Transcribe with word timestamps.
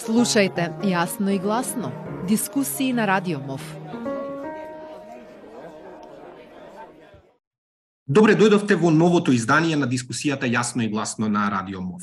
Слушајте 0.00 0.70
јасно 0.80 1.28
и 1.34 1.38
гласно. 1.38 1.90
Дискусии 2.28 2.92
на 2.92 3.04
Радио 3.06 3.36
МОВ. 3.40 3.60
Добре 8.06 8.32
дојдовте 8.32 8.78
во 8.80 8.88
новото 8.90 9.34
издание 9.36 9.76
на 9.76 9.84
дискусијата 9.84 10.48
Јасно 10.48 10.86
и 10.86 10.88
гласно 10.88 11.28
на 11.28 11.50
Радио 11.50 11.82
МОВ. 11.84 12.00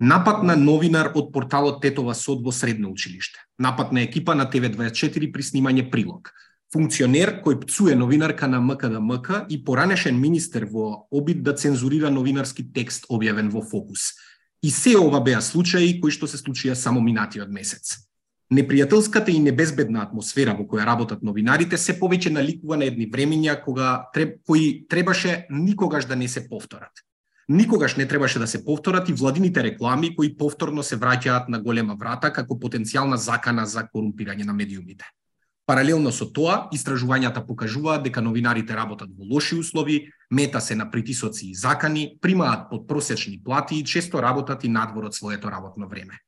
Напад 0.00 0.42
на 0.48 0.56
новинар 0.56 1.10
од 1.14 1.28
порталот 1.32 1.82
Тетова 1.82 2.14
Сод 2.14 2.40
во 2.40 2.52
Средно 2.52 2.88
училиште. 2.88 3.44
Напад 3.58 3.92
на 3.92 4.00
екипа 4.08 4.34
на 4.34 4.48
ТВ24 4.48 5.32
при 5.32 5.42
снимање 5.42 5.90
прилог. 5.90 6.32
Функционер 6.72 7.42
кој 7.44 7.60
пцуе 7.66 7.94
новинарка 7.94 8.48
на 8.48 8.60
МКДМК 8.60 9.44
и 9.50 9.60
поранешен 9.64 10.16
министер 10.20 10.64
во 10.64 11.04
обид 11.12 11.42
да 11.42 11.52
цензурира 11.52 12.10
новинарски 12.10 12.72
текст 12.72 13.04
објавен 13.10 13.52
во 13.52 13.60
Фокус– 13.60 14.14
И 14.62 14.70
се 14.70 14.96
ова 14.98 15.20
беа 15.20 15.40
случаи 15.42 16.00
кои 16.00 16.10
што 16.10 16.26
се 16.26 16.40
случија 16.40 16.74
само 16.74 17.00
минатиот 17.00 17.48
месец. 17.52 18.06
Непријателската 18.52 19.28
и 19.34 19.40
небезбедна 19.42 20.04
атмосфера 20.06 20.54
во 20.54 20.64
која 20.70 20.84
работат 20.86 21.22
новинарите 21.22 21.78
се 21.78 21.96
повеќе 21.98 22.30
наликува 22.30 22.76
на 22.78 22.86
едни 22.86 23.08
времиња 23.10 23.56
кога 23.64 24.06
треб, 24.14 24.38
кои 24.46 24.86
требаше 24.88 25.46
никогаш 25.50 26.06
да 26.06 26.16
не 26.16 26.28
се 26.28 26.48
повторат. 26.48 27.02
Никогаш 27.48 27.96
не 27.96 28.06
требаше 28.08 28.38
да 28.38 28.46
се 28.46 28.64
повторат 28.64 29.08
и 29.08 29.12
владините 29.12 29.62
реклами 29.62 30.16
кои 30.16 30.36
повторно 30.36 30.82
се 30.82 30.96
враќаат 30.96 31.48
на 31.48 31.60
голема 31.60 31.94
врата 31.94 32.32
како 32.32 32.54
потенцијална 32.54 33.14
закана 33.14 33.66
за 33.66 33.86
корумпирање 33.86 34.46
на 34.46 34.52
медиумите. 34.52 35.04
Паралелно 35.66 36.12
со 36.14 36.28
тоа, 36.30 36.68
истражувањата 36.70 37.42
покажуваат 37.46 38.04
дека 38.06 38.22
новинарите 38.22 38.76
работат 38.78 39.10
во 39.10 39.26
лоши 39.34 39.56
услови, 39.58 39.96
мета 40.30 40.60
се 40.60 40.76
на 40.78 40.86
притисоци 40.90 41.48
и 41.50 41.54
закани, 41.54 42.18
примаат 42.22 42.70
подпросечни 42.70 43.40
плати 43.42 43.80
и 43.80 43.84
често 43.84 44.22
работат 44.22 44.64
и 44.64 44.68
надвор 44.68 45.10
од 45.10 45.14
своето 45.14 45.50
работно 45.50 45.88
време. 45.88 46.22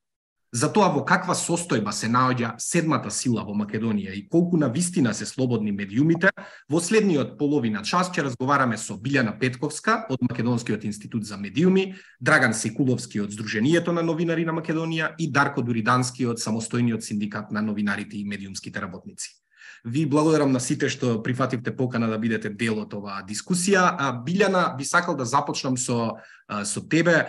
За 0.52 0.70
тоа 0.72 0.88
во 0.88 1.02
каква 1.04 1.34
состојба 1.36 1.92
се 1.92 2.08
наоѓа 2.08 2.54
седмата 2.62 3.10
сила 3.12 3.42
во 3.44 3.52
Македонија 3.52 4.14
и 4.16 4.22
колку 4.32 4.56
на 4.56 4.70
вистина 4.72 5.12
се 5.14 5.26
слободни 5.28 5.72
медиумите, 5.72 6.30
во 6.72 6.80
следниот 6.80 7.34
половина 7.38 7.82
час 7.84 8.08
ќе 8.08 8.24
разговараме 8.24 8.78
со 8.80 8.96
Билјана 8.96 9.34
Петковска 9.38 10.06
од 10.08 10.24
Македонскиот 10.24 10.86
институт 10.88 11.26
за 11.28 11.36
медиуми, 11.36 11.92
Драган 12.20 12.54
Секуловски 12.56 13.20
од 13.20 13.34
Сдруженијето 13.36 13.92
на 13.92 14.02
новинари 14.02 14.46
на 14.48 14.54
Македонија 14.56 15.10
и 15.18 15.28
Дарко 15.28 15.60
Дуридански 15.60 16.24
од 16.26 16.40
самостојниот 16.40 17.04
синдикат 17.04 17.52
на 17.52 17.60
новинарите 17.60 18.16
и 18.16 18.24
медиумските 18.24 18.80
работници. 18.80 19.36
Ви 19.84 20.06
благодарам 20.06 20.52
на 20.52 20.60
сите 20.60 20.88
што 20.88 21.20
прифативте 21.22 21.76
покана 21.76 22.08
да 22.08 22.18
бидете 22.18 22.48
дел 22.48 22.80
од 22.80 22.94
оваа 22.94 23.20
дискусија. 23.20 23.84
А, 23.98 24.10
Билјана, 24.24 24.72
би 24.78 24.84
сакал 24.84 25.14
да 25.16 25.28
започнам 25.28 25.76
со, 25.76 26.16
со 26.64 26.80
тебе. 26.80 27.28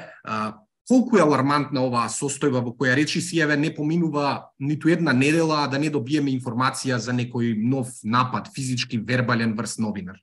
Колку 0.89 1.19
е 1.19 1.21
алармантна 1.21 1.83
оваа 1.85 2.09
состојба 2.09 2.63
во 2.65 2.71
која 2.73 2.95
речи 2.97 3.21
си 3.21 3.37
еве 3.43 3.53
не 3.61 3.69
поминува 3.69 4.49
ниту 4.59 4.89
една 4.89 5.13
недела 5.13 5.67
да 5.69 5.77
не 5.77 5.91
добиеме 5.93 6.33
информација 6.33 6.97
за 6.97 7.13
некој 7.13 7.53
нов 7.61 7.91
напад, 8.03 8.49
физички, 8.55 8.97
вербален 8.97 9.53
врз 9.53 9.77
новинар? 9.77 10.17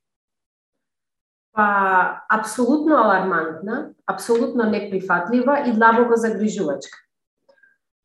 Па, 1.55 2.25
апсолутно 2.29 2.99
алармантна, 2.99 3.93
апсолутно 4.07 4.67
неприфатлива 4.71 5.61
и 5.69 5.73
длабоко 5.73 6.17
загрижувачка 6.17 6.99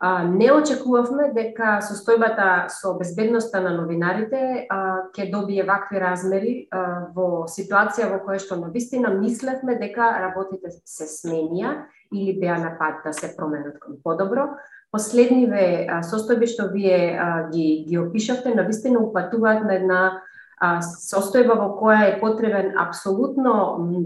а, 0.01 0.23
не 0.23 0.51
очекувавме 0.53 1.31
дека 1.33 1.79
состојбата 1.85 2.69
со 2.73 2.93
безбедноста 2.97 3.61
на 3.61 3.73
новинарите 3.75 4.65
а, 4.65 5.09
ќе 5.13 5.31
добие 5.33 5.65
вакви 5.65 6.01
размери 6.01 6.53
а, 6.69 7.09
во 7.13 7.45
ситуација 7.49 8.09
во 8.09 8.21
која 8.25 8.41
што 8.41 8.57
навистина 8.61 9.13
мислевме 9.13 9.77
дека 9.81 10.13
работите 10.23 10.73
се 10.85 11.09
сменија 11.09 11.75
или 12.13 12.39
беа 12.39 12.57
на 12.57 12.77
пат 12.79 13.03
да 13.05 13.13
се 13.13 13.35
променат 13.37 13.79
кон 13.79 13.97
подобро. 14.03 14.49
Последниве 14.91 15.87
состојби 16.03 16.49
што 16.51 16.67
вие 16.73 17.15
а, 17.15 17.47
ги, 17.49 17.85
ги 17.87 17.97
опишавте, 17.97 18.55
навистина 18.55 18.99
упатуваат 18.99 19.63
на 19.63 19.75
една 19.79 20.01
а, 20.59 20.81
состојба 20.83 21.55
во 21.55 21.69
која 21.79 22.09
е 22.09 22.17
потребен 22.19 22.75
апсолутно 22.77 23.53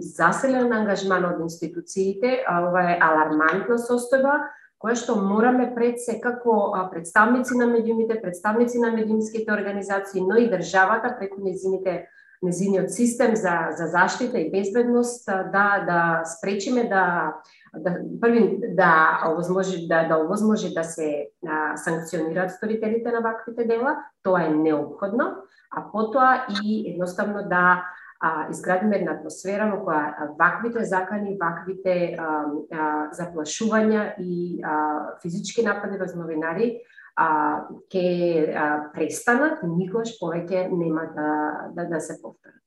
заселен 0.02 0.74
ангажман 0.74 1.26
од 1.26 1.42
институциите, 1.42 2.44
а, 2.46 2.62
ова 2.70 2.86
е 2.94 3.00
алармантна 3.02 3.80
состојба, 3.82 4.38
која 4.78 4.96
што 5.02 5.18
мораме 5.18 5.72
пред 5.74 5.98
секако 6.04 6.70
представници 6.92 7.58
на 7.58 7.66
медиумите, 7.66 8.22
представници 8.22 8.80
на 8.80 8.92
медиумските 8.92 9.52
организации, 9.52 10.22
но 10.22 10.38
и 10.38 10.50
државата 10.52 11.16
преку 11.18 11.42
незините 11.42 12.06
незиниот 12.44 12.92
систем 12.92 13.36
за, 13.36 13.68
за 13.78 13.88
заштита 13.88 14.40
и 14.40 14.52
безбедност 14.52 15.26
да 15.26 15.84
да 15.88 16.22
спречиме 16.26 16.84
да 16.84 17.34
да 17.78 17.98
први 18.22 18.60
да 18.68 19.20
овозможи 19.32 19.88
да 19.88 20.08
да 20.08 20.18
овозможи 20.18 20.74
да 20.74 20.84
се 20.84 21.28
а, 21.48 21.78
санкционираат 21.78 22.52
сторителите 22.52 23.12
на 23.12 23.22
ваквите 23.22 23.66
дела, 23.66 23.98
тоа 24.24 24.44
е 24.44 24.50
необходно, 24.50 25.36
а 25.72 25.92
потоа 25.92 26.46
и 26.64 26.92
едноставно 26.92 27.50
да 27.50 27.84
а, 28.20 28.48
изградиме 28.50 28.98
една 28.98 29.14
атмосфера 29.20 29.68
во 29.70 29.84
која 29.86 30.30
ваквите 30.40 30.86
закани, 30.88 31.38
ваквите 31.40 32.16
а, 32.18 32.46
а, 32.72 32.86
заплашувања 33.12 34.16
и 34.20 34.62
а, 34.64 35.18
физички 35.22 35.66
напади 35.66 35.98
врз 35.98 36.16
новинари 36.16 36.80
а, 37.16 37.68
ке 37.92 38.54
а, 38.56 38.92
престанат 38.94 39.64
и 39.64 39.72
никош 39.72 40.18
повеќе 40.22 40.68
нема 40.72 41.08
да, 41.16 41.32
да, 41.76 41.90
да 41.90 42.02
се 42.02 42.20
повторат. 42.22 42.62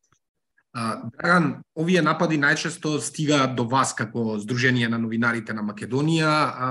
Драган, 0.79 1.63
овие 1.75 2.03
напади 2.05 2.37
најчесто 2.39 2.99
стигаат 3.03 3.55
до 3.57 3.65
вас 3.67 3.95
како 3.97 4.37
Сдружение 4.39 4.89
на 4.89 4.99
новинарите 5.01 5.55
на 5.57 5.65
Македонија 5.65 6.29
а, 6.29 6.69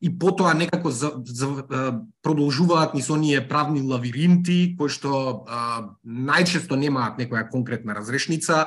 и 0.00 0.08
потоа 0.18 0.54
некако 0.54 0.90
за, 0.90 1.12
за, 1.26 1.48
а, 1.68 2.00
продолжуваат 2.22 2.94
низ 2.94 3.10
оние 3.10 3.42
правни 3.48 3.82
лавиринти 3.82 4.76
кои 4.78 4.88
што 4.88 5.44
а, 5.44 5.90
најчесто 6.06 6.78
немаат 6.78 7.18
некоја 7.18 7.50
конкретна 7.50 7.94
разрешница. 7.94 8.66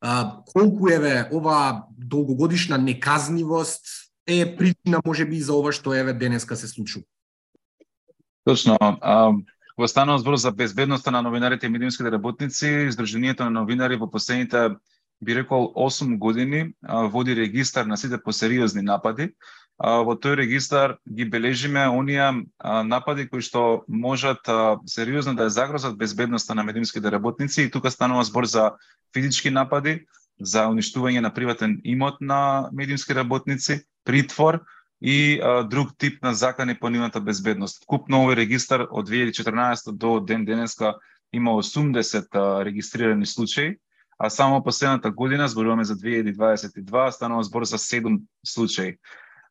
А, 0.00 0.42
колку 0.52 0.90
еве 0.90 1.28
ова 1.32 1.86
долгогодишна 1.96 2.78
неказнивост 2.78 3.86
е 4.26 4.44
причина 4.56 5.00
можеби 5.06 5.40
за 5.40 5.54
ова 5.54 5.72
што 5.72 5.94
еве 5.94 6.12
денеска 6.12 6.56
се 6.56 6.68
случува? 6.68 7.06
Точно. 8.46 8.76
А, 8.80 9.32
Кога 9.76 9.88
станува 9.88 10.18
збор 10.18 10.36
за 10.36 10.52
безбедноста 10.52 11.10
на 11.10 11.22
новинарите 11.22 11.66
и 11.66 11.68
медиумските 11.68 12.10
работници, 12.10 12.88
Сдруженијето 12.94 13.44
на 13.44 13.50
новинари 13.50 13.98
во 14.00 14.06
последните 14.10 14.70
би 15.20 15.34
рекол 15.34 15.72
8 15.76 16.18
години 16.18 16.72
води 16.82 17.36
регистар 17.36 17.84
на 17.86 17.96
сите 17.96 18.22
посериозни 18.22 18.82
напади. 18.82 19.34
Во 19.78 20.14
тој 20.16 20.36
регистар 20.40 20.96
ги 21.04 21.24
бележиме 21.28 21.88
оние 21.88 22.46
напади 22.64 23.28
кои 23.28 23.42
што 23.42 23.84
можат 23.88 24.46
сериозно 24.86 25.34
да 25.34 25.50
ја 25.50 25.56
загрозат 25.58 25.98
безбедноста 25.98 26.54
на 26.54 26.62
медиумските 26.62 27.10
работници 27.10 27.62
и 27.62 27.70
тука 27.70 27.90
станува 27.90 28.24
збор 28.24 28.46
за 28.46 28.72
физички 29.12 29.50
напади, 29.50 30.06
за 30.40 30.70
уништување 30.72 31.20
на 31.20 31.34
приватен 31.34 31.80
имот 31.84 32.20
на 32.20 32.70
медиумски 32.72 33.12
работници, 33.12 33.82
притвор, 34.04 34.62
и 35.00 35.40
а, 35.42 35.62
друг 35.62 35.88
тип 35.98 36.22
на 36.22 36.34
закани 36.34 36.78
по 36.78 36.90
нивната 36.90 37.20
безбедност. 37.20 37.84
Вкупно 37.84 38.24
овој 38.24 38.36
регистар 38.36 38.86
од 38.90 39.08
2014 39.08 39.92
до 39.92 40.20
ден 40.20 40.44
денеска 40.44 40.96
има 41.32 41.50
80 41.50 42.26
а, 42.32 42.64
регистрирани 42.64 43.26
случаи, 43.26 43.76
а 44.18 44.30
само 44.30 44.64
последната 44.64 45.10
година, 45.10 45.48
зборуваме 45.48 45.84
за 45.84 45.94
2022, 45.94 47.10
станува 47.10 47.42
збор 47.42 47.64
за 47.64 47.78
7 47.78 48.20
случаи. 48.46 48.96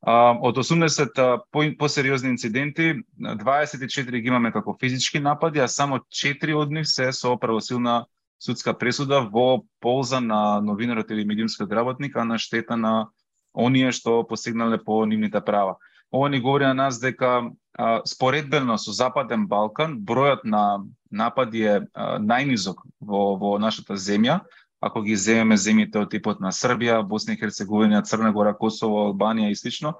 А, 0.02 0.38
од 0.42 0.58
80 0.58 1.20
а, 1.20 1.42
по, 1.52 1.64
посериозни 1.78 2.30
инциденти, 2.30 2.96
24 3.22 4.22
ги 4.22 4.28
имаме 4.28 4.52
како 4.52 4.78
физички 4.80 5.20
напади, 5.20 5.60
а 5.60 5.68
само 5.68 5.98
4 5.98 6.56
од 6.56 6.72
нив 6.72 6.88
се 6.88 7.12
со 7.12 7.38
правосилна 7.38 8.06
судска 8.40 8.74
пресуда 8.74 9.22
во 9.22 9.64
полза 9.82 10.20
на 10.20 10.62
новинарот 10.62 11.12
или 11.12 11.26
медиумскиот 11.26 11.72
работник, 11.72 12.16
а 12.16 12.26
на 12.26 12.38
штета 12.38 12.78
на 12.78 13.10
оние 13.56 13.92
што 13.92 14.24
постигнале 14.24 14.78
по 14.78 15.06
нивните 15.06 15.42
права. 15.42 15.78
Ова 16.12 16.30
ни 16.30 16.40
говори 16.40 16.66
на 16.66 16.74
нас 16.74 17.00
дека 17.00 17.52
а, 17.78 18.02
споредбено 18.06 18.78
со 18.78 18.92
Западен 18.92 19.48
Балкан, 19.48 20.00
бројот 20.00 20.44
на 20.44 20.84
напади 21.12 21.64
е 21.64 21.80
а, 21.94 22.20
најнизок 22.20 22.86
во, 23.02 23.36
во 23.36 23.58
нашата 23.60 23.98
земја, 23.98 24.40
ако 24.80 25.02
ги 25.02 25.16
земеме 25.16 25.58
земјите 25.58 26.04
од 26.04 26.12
типот 26.12 26.40
на 26.40 26.54
Србија, 26.54 27.02
Босна 27.04 27.34
и 27.34 27.40
Херцеговина, 27.42 28.04
Црна 28.04 28.32
Гора, 28.32 28.54
Косово, 28.54 29.10
Албанија 29.10 29.52
и 29.52 29.56
слично, 29.56 29.96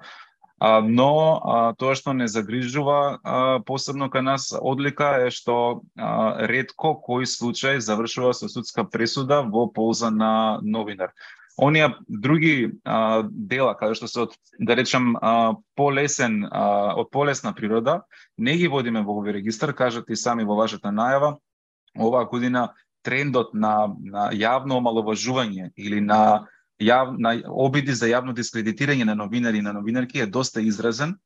а, 0.58 0.80
но 0.80 1.10
а, 1.44 1.74
тоа 1.76 1.94
што 1.98 2.14
не 2.16 2.28
загрижува 2.28 3.18
а, 3.20 3.60
посебно 3.66 4.08
кај 4.08 4.24
нас 4.24 4.52
одлика 4.56 5.26
е 5.26 5.30
што 5.30 5.82
а, 5.96 6.46
редко 6.48 6.94
кој 6.96 7.28
случај 7.28 7.80
завршува 7.84 8.32
со 8.32 8.48
судска 8.48 8.84
пресуда 8.84 9.42
во 9.42 9.66
полза 9.68 10.10
на 10.10 10.60
новинар 10.62 11.12
оние 11.56 11.94
други 12.08 12.72
а, 12.84 13.24
дела 13.30 13.76
каде 13.76 13.96
што 13.96 14.08
се 14.08 14.20
од 14.26 14.34
да 14.58 14.76
речам 14.76 15.16
а, 15.16 15.56
полесен 15.76 16.44
а, 16.44 16.94
од 17.00 17.10
полесна 17.10 17.54
природа 17.54 18.02
не 18.38 18.56
ги 18.56 18.68
водиме 18.68 19.02
во 19.02 19.20
овој 19.20 19.38
регистар 19.40 19.72
кажате 19.72 20.12
и 20.12 20.16
сами 20.16 20.44
во 20.44 20.56
вашата 20.56 20.88
најава. 20.88 21.36
Оваа 21.96 22.28
година 22.28 22.74
трендот 23.02 23.54
на 23.54 23.88
на 23.88 24.30
јавно 24.32 24.76
омаловажување 24.82 25.72
или 25.76 26.00
на 26.00 26.46
јав, 26.80 27.16
на 27.18 27.32
обиди 27.48 27.94
за 27.96 28.10
јавно 28.10 28.34
дискредитирање 28.36 29.04
на 29.04 29.14
новинари 29.14 29.58
и 29.58 29.64
на 29.64 29.72
новинарки 29.72 30.20
е 30.20 30.26
доста 30.26 30.60
изразен. 30.60 31.16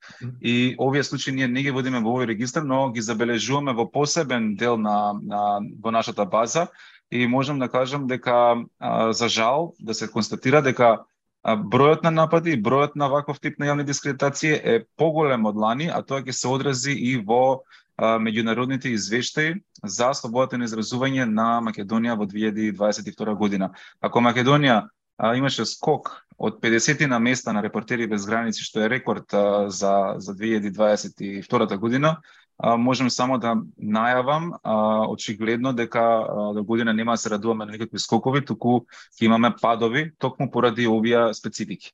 И 0.41 0.77
овие 0.79 1.03
случаи 1.03 1.35
ние 1.35 1.49
не 1.49 1.63
ги 1.63 1.71
водиме 1.71 2.01
во 2.01 2.15
овој 2.15 2.27
регистар, 2.31 2.63
но 2.63 2.91
ги 2.93 3.01
забележуваме 3.01 3.73
во 3.73 3.91
посебен 3.91 4.55
дел 4.55 4.79
на, 4.79 5.13
на 5.23 5.61
во 5.83 5.91
нашата 5.91 6.25
база 6.25 6.69
и 7.11 7.27
можам 7.27 7.59
да 7.59 7.69
кажам 7.69 8.07
дека 8.07 8.57
а, 8.79 9.13
за 9.13 9.29
жал 9.29 9.75
да 9.81 9.95
се 9.95 10.11
констатира 10.11 10.63
дека 10.63 11.05
а, 11.43 11.57
бројот 11.57 12.05
на 12.05 12.11
напади 12.11 12.55
и 12.55 12.63
бројот 12.63 12.95
на 12.95 13.09
ваков 13.09 13.41
тип 13.41 13.59
на 13.59 13.67
јавни 13.67 13.85
дискредитации 13.85 14.53
е 14.55 14.85
поголем 14.97 15.47
од 15.47 15.57
лани, 15.57 15.91
а 15.91 16.03
тоа 16.03 16.23
ќе 16.23 16.33
се 16.33 16.49
одрази 16.49 16.93
и 16.93 17.17
во 17.19 17.63
а, 17.97 18.19
меѓународните 18.19 18.95
извештаи 18.95 19.59
за 19.85 20.15
слободата 20.15 20.59
на 20.59 20.71
изразување 20.71 21.27
на 21.27 21.61
Македонија 21.61 22.17
во 22.17 22.27
2022 22.31 23.35
година. 23.35 23.73
Ако 24.01 24.21
Македонија 24.21 24.87
а, 25.19 25.35
имаше 25.35 25.67
скок 25.67 26.15
од 26.39 26.63
50 26.63 27.07
на 27.07 27.19
места 27.19 27.53
на 27.53 27.63
репортери 27.63 28.07
без 28.07 28.25
граници, 28.27 28.63
што 28.65 28.81
е 28.81 28.89
рекорд 28.89 29.35
а, 29.35 29.69
за, 29.69 30.15
за 30.17 30.35
2022 30.35 31.77
година, 31.77 32.21
а, 32.63 33.11
само 33.11 33.39
да 33.39 33.55
најавам 33.81 34.53
а, 34.63 35.07
очигледно 35.09 35.73
дека 35.73 36.27
до 36.55 36.65
година 36.65 36.93
нема 36.93 37.13
да 37.13 37.17
се 37.17 37.31
радуваме 37.31 37.67
на 37.67 37.73
никакви 37.73 37.99
скокови, 37.99 38.45
туку 38.45 38.87
ќе 39.17 39.25
имаме 39.25 39.55
падови, 39.61 40.13
токму 40.19 40.51
поради 40.51 40.87
овие 40.87 41.35
специфики. 41.35 41.93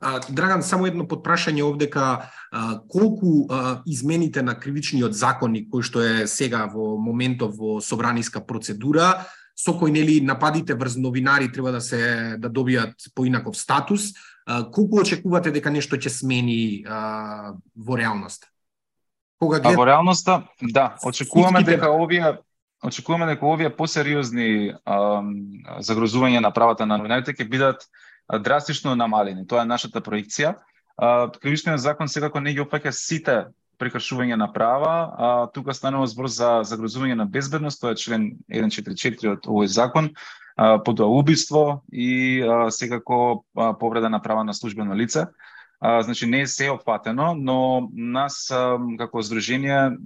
А, 0.00 0.20
Драган, 0.28 0.62
само 0.62 0.88
едно 0.90 1.04
подпрашање 1.06 1.62
овдека, 1.62 2.26
а, 2.50 2.80
колку 2.88 3.46
а, 3.46 3.82
измените 3.86 4.42
на 4.42 4.56
кривичниот 4.58 5.14
законник 5.14 5.68
кој 5.70 5.86
што 5.86 6.02
е 6.02 6.26
сега 6.26 6.66
во 6.66 6.96
моментов 6.98 7.54
во 7.56 7.80
собраниска 7.80 8.42
процедура, 8.42 9.26
со 9.54 9.76
кој 9.78 9.92
нели 9.94 10.20
нападите 10.24 10.74
врз 10.74 10.96
новинари 10.96 11.52
треба 11.52 11.72
да 11.72 11.80
се 11.80 12.36
да 12.38 12.50
добијат 12.50 13.12
поинаков 13.14 13.56
статус, 13.56 14.12
а, 14.46 14.64
колку 14.64 15.00
очекувате 15.00 15.52
дека 15.54 15.70
нешто 15.70 15.96
ќе 15.96 16.10
смени 16.10 16.84
а, 16.88 17.54
во 17.76 17.96
реалноста? 17.96 18.51
Кога 19.42 19.58
глед... 19.58 19.74
А 19.74 19.76
во 19.76 19.86
реалноста, 19.86 20.42
да, 20.62 20.94
очекуваме 21.02 21.64
дека 21.66 21.90
овие 21.90 22.38
очекуваме 22.82 23.26
дека 23.26 23.46
овие 23.46 23.70
посериозни 23.74 24.74
загрозувања 25.82 26.42
на 26.42 26.50
правата 26.54 26.86
на 26.86 26.98
новинарите 26.98 27.34
ќе 27.34 27.48
бидат 27.50 27.86
драстично 28.42 28.94
намалени. 28.94 29.46
Тоа 29.46 29.62
е 29.62 29.70
нашата 29.70 30.02
проекција. 30.02 30.54
Кривичниот 31.42 31.82
закон 31.82 32.08
секако 32.08 32.40
не 32.40 32.54
ги 32.54 32.62
опаќа 32.62 32.94
сите 32.94 33.36
прекршување 33.82 34.38
на 34.38 34.46
права, 34.52 34.94
а 35.18 35.30
тука 35.54 35.74
станува 35.74 36.06
збор 36.06 36.30
за 36.30 36.60
загрозување 36.68 37.18
на 37.18 37.26
безбедност, 37.26 37.80
тоа 37.82 37.96
е 37.96 37.98
член 37.98 38.28
144 38.46 39.32
од 39.32 39.50
овој 39.50 39.66
закон, 39.66 40.12
потоа 40.86 41.10
убиство 41.10 41.82
и 41.90 42.42
а, 42.44 42.70
секако 42.70 43.44
а, 43.56 43.72
повреда 43.72 44.10
на 44.10 44.20
права 44.22 44.44
на 44.44 44.54
службено 44.54 44.94
лице. 44.94 45.26
А, 45.84 46.02
значи 46.02 46.26
не 46.26 46.40
е 46.40 46.46
се 46.46 46.70
опфатено, 46.70 47.34
но 47.34 47.88
нас 47.92 48.50
а, 48.54 48.78
како 48.98 49.22
здружение 49.26 49.96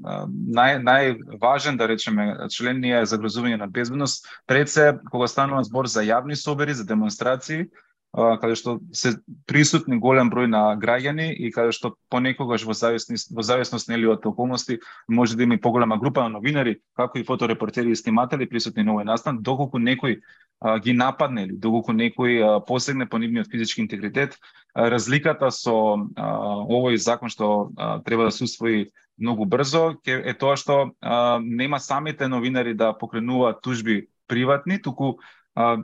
нај 0.56 0.78
најважен 0.81 1.76
да 1.76 1.88
речеме 1.90 2.49
член 2.49 2.81
ни 2.81 2.94
е 2.96 3.02
загрозување 3.05 3.58
на 3.61 3.69
безбедност 3.69 4.25
пред 4.49 4.73
се 4.73 4.94
кога 5.12 5.28
станува 5.28 5.61
збор 5.69 5.84
за 5.93 6.00
јавни 6.00 6.32
собери, 6.32 6.73
за 6.73 6.88
демонстрации, 6.88 7.69
каде 8.14 8.56
што 8.56 8.79
се 8.97 9.17
присутни 9.47 9.99
голем 10.00 10.31
број 10.32 10.49
на 10.49 10.62
граѓани 10.81 11.29
и 11.37 11.50
каде 11.53 11.73
што 11.76 11.94
понекогаш 12.08 12.64
во 12.64 12.73
зависност 12.73 13.32
во 13.35 13.44
зависност 13.44 13.88
нели 13.88 14.08
од 14.08 14.25
околности 14.26 14.79
може 15.08 15.37
да 15.37 15.43
има 15.43 15.55
и 15.55 15.61
поголема 15.61 15.99
група 15.99 16.23
на 16.23 16.38
новинари, 16.38 16.81
како 16.97 17.19
и 17.19 17.25
фоторепортери 17.25 17.91
и 17.91 17.97
сниматели 17.97 18.49
присутни 18.49 18.82
на 18.82 18.97
овој 18.97 19.05
настан, 19.05 19.43
доколку 19.43 19.79
некој 19.79 20.20
а, 20.61 20.79
ги 20.79 20.93
нападне 20.93 21.44
или 21.44 21.56
доколку 21.56 21.93
некој 21.93 22.41
а, 22.41 22.61
посегне 22.61 23.06
по 23.06 23.19
нивниот 23.19 23.50
физички 23.53 23.81
интегритет, 23.85 24.38
а, 24.75 24.88
разликата 24.91 25.50
со 25.50 25.76
а, 26.17 26.32
овој 26.64 26.97
закон 26.97 27.29
што 27.29 27.70
а, 27.76 28.00
треба 28.00 28.25
да 28.25 28.31
се 28.31 28.44
усвои 28.44 28.87
многу 29.19 29.44
брзо 29.44 29.97
ке, 30.05 30.23
е 30.25 30.32
тоа 30.32 30.56
што 30.56 30.93
а, 31.00 31.38
нема 31.43 31.81
самите 31.81 32.29
новинари 32.29 32.75
да 32.75 32.94
покренуваат 32.97 33.61
тужби 33.61 34.09
приватни, 34.26 34.81
туку 34.82 35.19
а, 35.56 35.76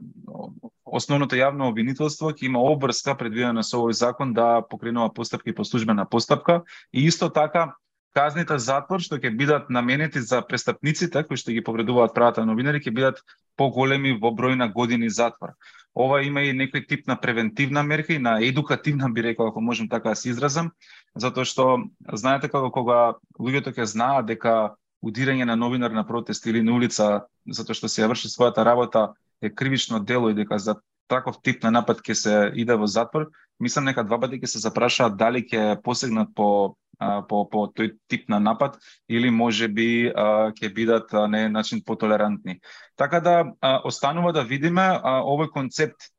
основното 0.84 1.36
јавно 1.36 1.70
обвинителство 1.72 2.30
ќе 2.30 2.46
има 2.46 2.60
обврска 2.60 3.16
предвидена 3.18 3.64
со 3.64 3.80
овој 3.80 3.96
закон 3.96 4.34
да 4.36 4.62
покренува 4.70 5.12
постапки 5.14 5.54
по 5.54 5.64
службена 5.64 6.04
постапка 6.04 6.62
и 6.92 7.06
исто 7.08 7.30
така 7.32 7.72
казните 8.12 8.58
затвор 8.58 9.00
што 9.00 9.16
ќе 9.16 9.32
бидат 9.36 9.70
наменети 9.70 10.20
за 10.20 10.42
престапниците 10.44 11.24
кои 11.24 11.40
што 11.40 11.56
ги 11.56 11.64
повредуваат 11.64 12.14
правата 12.14 12.44
на 12.44 12.52
новинари 12.52 12.82
ќе 12.84 12.92
бидат 12.92 13.22
поголеми 13.56 14.12
во 14.20 14.34
број 14.36 14.58
на 14.60 14.68
години 14.68 15.08
затвор. 15.10 15.56
Ова 15.94 16.22
има 16.24 16.44
и 16.44 16.52
некој 16.56 16.86
тип 16.88 17.08
на 17.08 17.16
превентивна 17.20 17.82
мерка 17.82 18.12
и 18.12 18.18
на 18.18 18.38
едукативна 18.44 19.10
би 19.10 19.22
рекол 19.22 19.48
ако 19.48 19.60
можам 19.60 19.88
така 19.88 20.12
да 20.12 20.16
се 20.16 20.30
изразам, 20.30 20.70
затоа 21.16 21.44
што 21.44 21.88
знаете 22.12 22.48
како 22.48 22.70
кога 22.70 23.16
луѓето 23.40 23.72
ќе 23.72 23.88
знаат 23.88 24.28
дека 24.28 24.76
удирање 25.02 25.44
на 25.44 25.56
новинар 25.56 25.90
на 25.90 26.06
протест 26.06 26.46
или 26.46 26.62
на 26.62 26.76
улица 26.76 27.26
затоа 27.48 27.74
што 27.74 27.88
се 27.88 28.04
ја 28.04 28.12
врши 28.12 28.28
својата 28.28 28.64
работа 28.64 29.12
е 29.42 29.50
кривично 29.50 30.00
дело 30.00 30.30
и 30.30 30.34
дека 30.34 30.58
за 30.58 30.76
таков 31.08 31.42
тип 31.42 31.62
на 31.62 31.70
напад 31.70 32.00
ќе 32.00 32.14
се 32.14 32.36
иде 32.56 32.76
во 32.78 32.86
затвор, 32.86 33.28
мислам 33.60 33.84
нека 33.90 34.04
два 34.04 34.20
пати 34.20 34.40
ќе 34.40 34.46
се 34.54 34.62
запрашаат 34.62 35.18
дали 35.18 35.44
ќе 35.44 35.82
посегнат 35.82 36.32
по 36.34 36.76
по 37.28 37.42
по 37.50 37.66
тој 37.66 37.96
тип 38.08 38.28
на 38.28 38.38
напад 38.38 38.78
или 39.08 39.30
може 39.30 39.68
би 39.68 40.08
ќе 40.14 40.74
бидат 40.74 41.12
на 41.12 41.38
еден 41.40 41.52
начин 41.52 41.82
потолерантни. 41.84 42.60
Така 42.96 43.20
да 43.20 43.36
останува 43.84 44.32
да 44.32 44.44
видиме 44.46 44.86
овој 45.02 45.50
концепт 45.50 46.12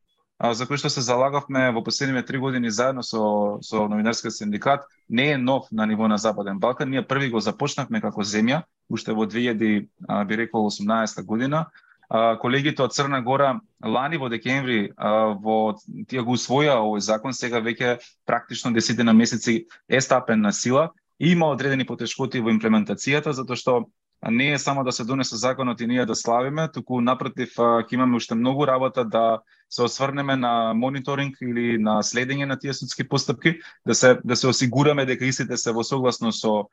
за 0.44 0.68
кој 0.68 0.82
што 0.82 0.90
се 0.92 1.02
залагавме 1.06 1.70
во 1.72 1.84
последниве 1.84 2.26
три 2.26 2.38
години 2.38 2.72
заедно 2.72 3.04
со 3.04 3.60
со 3.62 3.88
новинарскиот 3.88 4.36
синдикат 4.36 4.84
не 5.10 5.32
е 5.32 5.38
нов 5.38 5.72
на 5.72 5.86
ниво 5.86 6.08
на 6.08 6.18
Западен 6.18 6.60
Балкан. 6.60 6.90
Ние 6.90 7.08
први 7.08 7.30
го 7.30 7.40
започнавме 7.40 8.02
како 8.02 8.24
земја 8.24 8.64
уште 8.90 9.14
во 9.14 9.26
2000 9.26 9.88
би 10.28 10.38
рекол 10.38 10.68
18 10.68 11.24
година 11.26 11.66
колегите 12.42 12.84
од 12.84 12.94
Црна 12.94 13.22
Гора 13.22 13.60
лани 13.82 14.18
во 14.22 14.30
декември 14.30 14.92
во 15.42 15.58
тие 16.08 16.22
го 16.22 16.38
усвоја 16.38 16.78
овој 16.78 17.02
закон, 17.02 17.34
сега 17.34 17.62
веќе 17.62 17.98
практично 18.26 18.74
десетина 18.74 19.14
месеци 19.14 19.66
е 19.90 20.02
стапен 20.02 20.42
на 20.42 20.54
сила 20.54 20.92
и 21.20 21.32
има 21.32 21.50
одредени 21.50 21.86
потешкоти 21.86 22.40
во 22.40 22.54
имплементацијата 22.54 23.34
затоа 23.34 23.58
што 23.58 23.86
не 24.32 24.54
е 24.54 24.60
само 24.60 24.84
да 24.84 24.92
се 24.92 25.04
донесе 25.04 25.36
законот 25.36 25.82
и 25.82 25.88
ние 25.88 26.06
да 26.06 26.16
славиме, 26.16 26.70
туку 26.72 27.02
напротив 27.02 27.58
ќе 27.58 27.94
имаме 27.94 28.16
уште 28.16 28.36
многу 28.36 28.68
работа 28.68 29.04
да 29.06 29.42
се 29.70 29.84
осврнеме 29.84 30.36
на 30.36 30.74
мониторинг 30.74 31.42
или 31.42 31.78
на 31.78 32.04
следење 32.04 32.46
на 32.46 32.60
тие 32.60 32.74
судски 32.74 33.08
постапки, 33.10 33.58
да 33.88 33.96
се 33.96 34.20
да 34.24 34.36
се 34.36 34.48
осигураме 34.48 35.06
дека 35.06 35.26
истите 35.26 35.58
се 35.58 35.72
во 35.72 35.84
согласно 35.84 36.32
со 36.32 36.70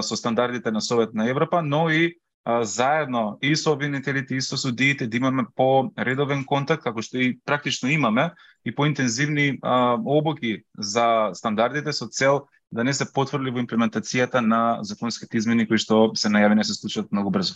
со 0.00 0.16
стандардите 0.16 0.70
на 0.70 0.80
Совет 0.80 1.14
на 1.14 1.28
Европа, 1.28 1.62
но 1.62 1.90
и 1.90 2.14
заедно 2.46 3.38
и 3.42 3.56
со 3.56 3.72
обвинителите 3.72 4.34
и 4.36 4.40
со 4.40 4.56
судиите 4.56 5.06
да 5.06 5.16
имаме 5.16 5.44
по 5.56 5.92
редовен 5.98 6.44
контакт 6.44 6.84
како 6.84 7.02
што 7.02 7.16
и 7.18 7.38
практично 7.44 7.88
имаме 7.88 8.32
и 8.64 8.74
по 8.74 8.86
интензивни 8.86 9.58
обуки 9.62 10.64
за 10.78 11.30
стандардите 11.34 11.92
со 11.92 12.08
цел 12.08 12.46
да 12.72 12.84
не 12.84 12.92
се 12.92 13.06
потврли 13.12 13.50
во 13.50 13.62
имплементацијата 13.62 14.40
на 14.40 14.82
законските 14.82 15.38
измени 15.38 15.66
кои 15.66 15.78
што 15.78 16.12
се 16.14 16.28
најавени 16.28 16.64
се 16.64 16.74
случат 16.74 17.12
многу 17.12 17.30
брзо. 17.30 17.54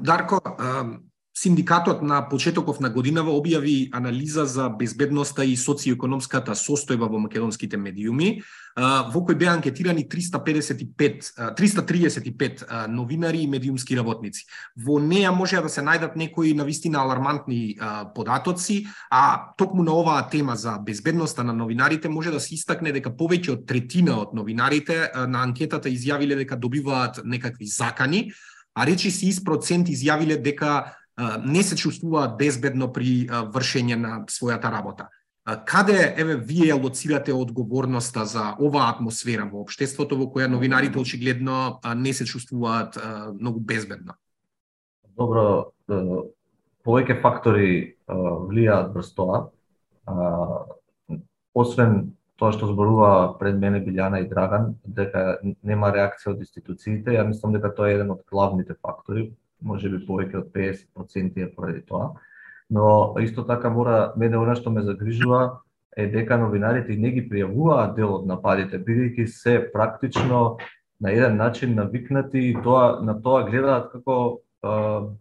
Дарко, 0.00 0.40
Синдикатот 1.36 2.02
на 2.02 2.20
почетоков 2.28 2.78
на 2.80 2.90
годинава 2.94 3.32
објави 3.34 3.88
анализа 3.92 4.44
за 4.46 4.68
безбедноста 4.70 5.42
и 5.44 5.56
социоекономската 5.58 6.54
состојба 6.54 7.08
во 7.10 7.18
македонските 7.18 7.74
медиуми, 7.76 8.38
во 8.76 9.22
кој 9.26 9.34
беа 9.34 9.56
анкетирани 9.56 10.06
355 10.06 11.32
335 11.58 12.86
новинари 12.86 13.42
и 13.42 13.50
медиумски 13.50 13.98
работници. 13.98 14.46
Во 14.78 15.00
неа 15.02 15.34
можеа 15.34 15.66
да 15.66 15.68
се 15.68 15.82
најдат 15.82 16.14
некои 16.14 16.54
навистина 16.54 17.02
алармантни 17.02 17.80
податоци, 18.14 18.86
а 19.10 19.50
токму 19.58 19.82
на 19.82 19.90
оваа 19.90 20.30
тема 20.30 20.54
за 20.54 20.78
безбедноста 20.78 21.42
на 21.42 21.52
новинарите 21.52 22.08
може 22.08 22.30
да 22.30 22.38
се 22.38 22.54
истакне 22.54 22.94
дека 22.94 23.10
повеќе 23.10 23.58
од 23.58 23.66
третина 23.66 24.20
од 24.22 24.38
новинарите 24.38 25.10
на 25.26 25.42
анкетата 25.42 25.90
изјавиле 25.90 26.38
дека 26.46 26.54
добиваат 26.54 27.24
некакви 27.24 27.66
закани, 27.66 28.30
а 28.74 28.86
речи 28.86 29.10
си 29.10 29.34
из 29.34 29.42
процент 29.42 29.90
изјавиле 29.90 30.38
дека 30.38 30.94
не 31.44 31.62
се 31.62 31.76
чувствуваат 31.76 32.38
безбедно 32.38 32.92
при 32.92 33.26
вршење 33.28 33.96
на 33.96 34.24
својата 34.26 34.70
работа. 34.72 35.08
Каде 35.44 36.14
еве 36.16 36.36
вие 36.36 36.72
лоцирате 36.72 37.32
одговорноста 37.32 38.24
за 38.24 38.54
оваа 38.58 38.88
атмосфера 38.94 39.44
во 39.44 39.60
општеството 39.60 40.16
во 40.16 40.30
која 40.32 40.48
новинарите 40.48 40.98
очигледно 40.98 41.80
не 41.96 42.12
се 42.12 42.24
чувствуваат 42.24 42.96
многу 43.36 43.60
безбедно? 43.60 44.16
Добро, 45.14 45.70
повеќе 46.82 47.20
фактори 47.20 47.96
влијаат 48.08 48.96
врз 48.96 49.12
тоа. 49.14 49.44
Освен 51.54 52.16
тоа 52.40 52.50
што 52.56 52.66
зборува 52.72 53.36
пред 53.38 53.60
мене 53.60 53.84
Билјана 53.84 54.24
и 54.24 54.28
Драган, 54.28 54.74
дека 54.82 55.38
нема 55.62 55.92
реакција 55.94 56.32
од 56.32 56.40
институциите, 56.42 57.14
ја 57.14 57.28
мислам 57.28 57.52
дека 57.54 57.70
тоа 57.70 57.92
е 57.92 58.00
еден 58.00 58.10
од 58.16 58.24
главните 58.32 58.74
фактори 58.80 59.28
може 59.64 59.88
би 59.90 60.04
повеќе 60.06 60.38
од 60.42 60.52
50% 60.54 61.42
е 61.42 61.50
поради 61.54 61.82
тоа. 61.88 62.12
Но 62.70 63.14
исто 63.20 63.44
така 63.44 63.70
мора 63.70 64.12
мене 64.16 64.38
она 64.38 64.54
што 64.56 64.70
ме 64.70 64.82
загрижува 64.82 65.60
е 65.96 66.06
дека 66.10 66.38
новинарите 66.38 66.96
не 66.98 67.10
ги 67.14 67.24
пријавуваат 67.28 67.94
дел 67.96 68.16
од 68.18 68.26
нападите, 68.26 68.78
бидејќи 68.78 69.26
се 69.30 69.58
практично 69.72 70.56
на 71.00 71.12
еден 71.12 71.36
начин 71.36 71.74
навикнати 71.74 72.48
и 72.50 72.56
тоа 72.62 73.00
на 73.02 73.14
тоа 73.22 73.44
гледаат 73.50 73.92
како 73.92 74.40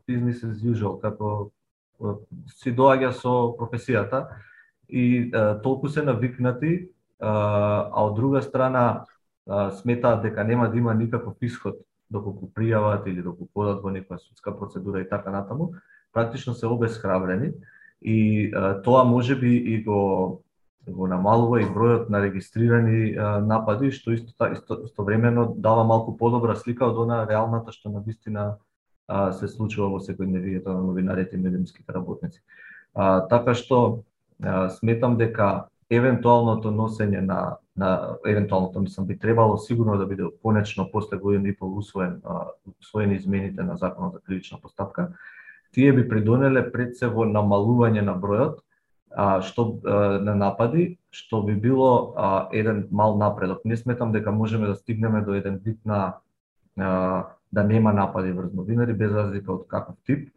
бизнес 0.08 0.44
as 0.44 0.64
usual, 0.64 1.00
како 1.02 1.52
си 2.48 2.74
доаѓа 2.76 3.12
со 3.16 3.54
професијата 3.60 4.26
и 4.90 5.30
uh, 5.30 5.62
толку 5.64 5.90
се 5.90 6.04
навикнати, 6.04 6.90
а, 7.20 7.32
а 7.92 8.04
од 8.04 8.16
друга 8.16 8.42
страна 8.42 9.06
uh, 9.48 9.72
сметаат 9.80 10.24
дека 10.24 10.44
нема 10.44 10.70
да 10.70 10.78
има 10.78 10.94
никаков 10.94 11.36
исход 11.42 11.80
доколку 12.14 12.52
пријават 12.56 13.08
или 13.10 13.26
доколку 13.26 13.50
подат 13.54 13.82
во 13.84 13.92
некоја 13.92 14.22
судска 14.22 14.54
процедура 14.56 15.02
и 15.02 15.10
така 15.10 15.32
натаму, 15.34 15.74
практично 16.14 16.54
се 16.54 16.68
обесхрабрени 16.68 17.54
и 18.02 18.52
а, 18.54 18.82
тоа 18.82 19.04
може 19.04 19.36
би 19.36 19.56
и 19.56 19.84
го 19.84 20.44
го 20.92 21.08
намалува 21.08 21.62
и 21.62 21.66
бројот 21.66 22.10
на 22.12 22.20
регистрирани 22.20 23.16
а, 23.16 23.40
напади, 23.40 23.92
што 23.96 24.12
исто, 24.12 24.50
исто 24.52 24.82
истовремено 24.84 25.46
дава 25.56 25.84
малку 25.88 26.18
подобра 26.18 26.56
слика 26.56 26.86
од 26.86 26.98
она 27.00 27.24
реалната 27.30 27.72
што 27.72 27.90
на 27.90 28.02
вистина 28.04 28.58
а, 29.08 29.32
се 29.32 29.48
случува 29.48 29.88
во 29.96 30.02
секојдневието 30.04 30.68
на 30.68 30.84
новинарите 30.84 31.36
и 31.36 31.40
медиумските 31.40 31.94
работници. 31.94 32.42
А, 32.94 33.24
така 33.32 33.56
што 33.56 34.04
а, 34.44 34.70
сметам 34.70 35.16
дека 35.18 35.70
евентуалното 35.90 36.72
носење 36.72 37.22
на 37.22 37.58
на 37.76 38.18
евентуалното 38.28 38.80
мислам 38.80 39.08
би 39.08 39.20
требало 39.20 39.58
сигурно 39.58 39.98
да 39.98 40.06
биде 40.06 40.24
конечно 40.44 40.90
после 40.92 41.18
година 41.18 41.50
и 41.50 41.56
пол 41.58 41.78
усвоен 41.78 42.22
усвоени 42.82 43.16
измените 43.16 43.64
на 43.64 43.78
законот 43.78 44.14
за 44.14 44.20
кривична 44.20 44.60
постапка 44.62 45.10
тие 45.74 45.94
би 45.94 46.10
придонеле 46.10 46.72
пред 46.72 46.98
се 46.98 47.10
во 47.10 47.26
намалување 47.26 48.06
на 48.06 48.14
бројот 48.14 48.62
а, 49.14 49.42
што 49.42 49.80
а, 49.86 50.20
на 50.22 50.36
напади, 50.38 50.98
што 51.12 51.42
би 51.46 51.56
било 51.58 52.14
а, 52.16 52.48
еден 52.54 52.88
мал 52.92 53.18
напредок. 53.18 53.66
Не 53.66 53.78
сметам 53.78 54.12
дека 54.12 54.32
можеме 54.32 54.68
да 54.68 54.76
стигнеме 54.76 55.22
до 55.22 55.34
еден 55.34 55.58
вид 55.66 55.80
на 55.86 56.18
а, 56.78 57.26
да 57.52 57.64
нема 57.64 57.94
напади 57.94 58.32
врз 58.32 58.54
новинари 58.54 58.94
без 58.94 59.12
разлика 59.12 59.54
од 59.54 59.68
каков 59.68 59.96
тип, 60.06 60.30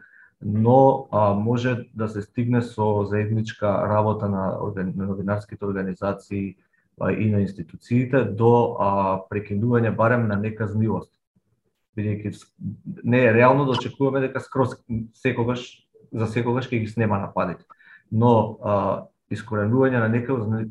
но 0.43 1.09
а, 1.13 1.35
може 1.35 1.89
да 1.95 2.09
се 2.09 2.23
стигне 2.23 2.63
со 2.63 3.05
заедничка 3.05 3.67
работа 3.89 4.29
на, 4.29 4.59
на 4.77 5.07
новинарските 5.07 5.65
организации 5.65 6.57
а, 7.01 7.13
и 7.13 7.31
на 7.31 7.41
институциите 7.41 8.25
до 8.25 8.77
а, 8.79 9.21
прекинување 9.31 9.97
барем 9.97 10.29
на 10.29 10.37
неказнивост. 10.37 11.13
Бидејќи 11.97 12.37
не 13.05 13.25
е 13.25 13.33
реално 13.33 13.65
да 13.65 13.79
очекуваме 13.79 14.21
дека 14.21 14.41
скроз 14.41 14.77
секогаш 15.15 15.89
за 16.13 16.27
секогаш 16.27 16.69
ќе 16.69 16.85
ги 16.85 16.89
снема 16.89 17.19
нападите. 17.19 17.65
Но 18.13 18.59
а, 18.61 19.07
искоренување 19.33 20.05
на 20.05 20.09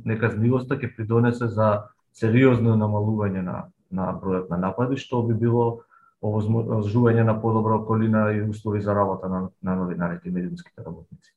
неказнивоста 0.06 0.78
ќе 0.78 0.94
придонесе 0.96 1.50
за 1.50 1.90
сериозно 2.14 2.78
намалување 2.78 3.42
на 3.42 3.64
на 3.92 4.12
бројот 4.20 4.50
на 4.50 4.58
напади, 4.58 4.98
што 5.00 5.22
би 5.24 5.36
било 5.38 5.85
овозможување 6.24 7.24
на 7.24 7.36
подобра 7.42 7.80
околина 7.80 8.32
и 8.34 8.42
услови 8.42 8.82
за 8.82 8.96
работа 8.96 9.30
на, 9.30 9.50
на 9.64 9.76
новинарите 9.76 10.30
и 10.30 10.32
медиумските 10.32 10.84
работници. 10.86 11.32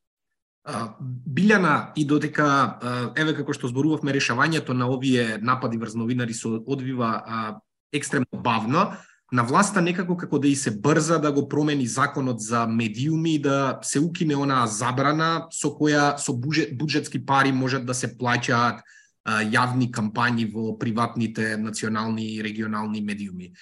Билјана 1.26 1.92
и 1.96 2.04
додека 2.04 2.78
еве 3.16 3.32
како 3.36 3.54
што 3.56 3.70
зборувавме 3.70 4.12
решавањето 4.12 4.76
на 4.76 4.88
овие 4.92 5.38
напади 5.40 5.78
врз 5.80 5.94
новинари 5.96 6.34
се 6.34 6.48
одвива 6.66 7.60
екстремно 7.92 8.42
бавно, 8.44 8.92
на 9.32 9.44
власта 9.44 9.80
некако 9.80 10.16
како 10.16 10.38
да 10.38 10.48
и 10.48 10.56
се 10.56 10.70
брза 10.80 11.18
да 11.18 11.32
го 11.32 11.48
промени 11.48 11.86
законот 11.86 12.40
за 12.40 12.66
медиуми 12.66 13.34
и 13.34 13.42
да 13.42 13.78
се 13.82 14.00
укине 14.00 14.36
онаа 14.36 14.66
забрана 14.66 15.48
со 15.52 15.68
која 15.68 16.16
со 16.16 16.32
буџетски 16.32 17.24
пари 17.26 17.52
можат 17.52 17.84
да 17.84 17.94
се 17.94 18.08
плаќаат 18.16 18.80
јавни 19.28 19.90
кампањи 19.92 20.46
во 20.52 20.72
приватните 20.78 21.56
национални 21.56 22.24
и 22.34 22.42
регионални 22.42 23.00
медиуми. 23.00 23.52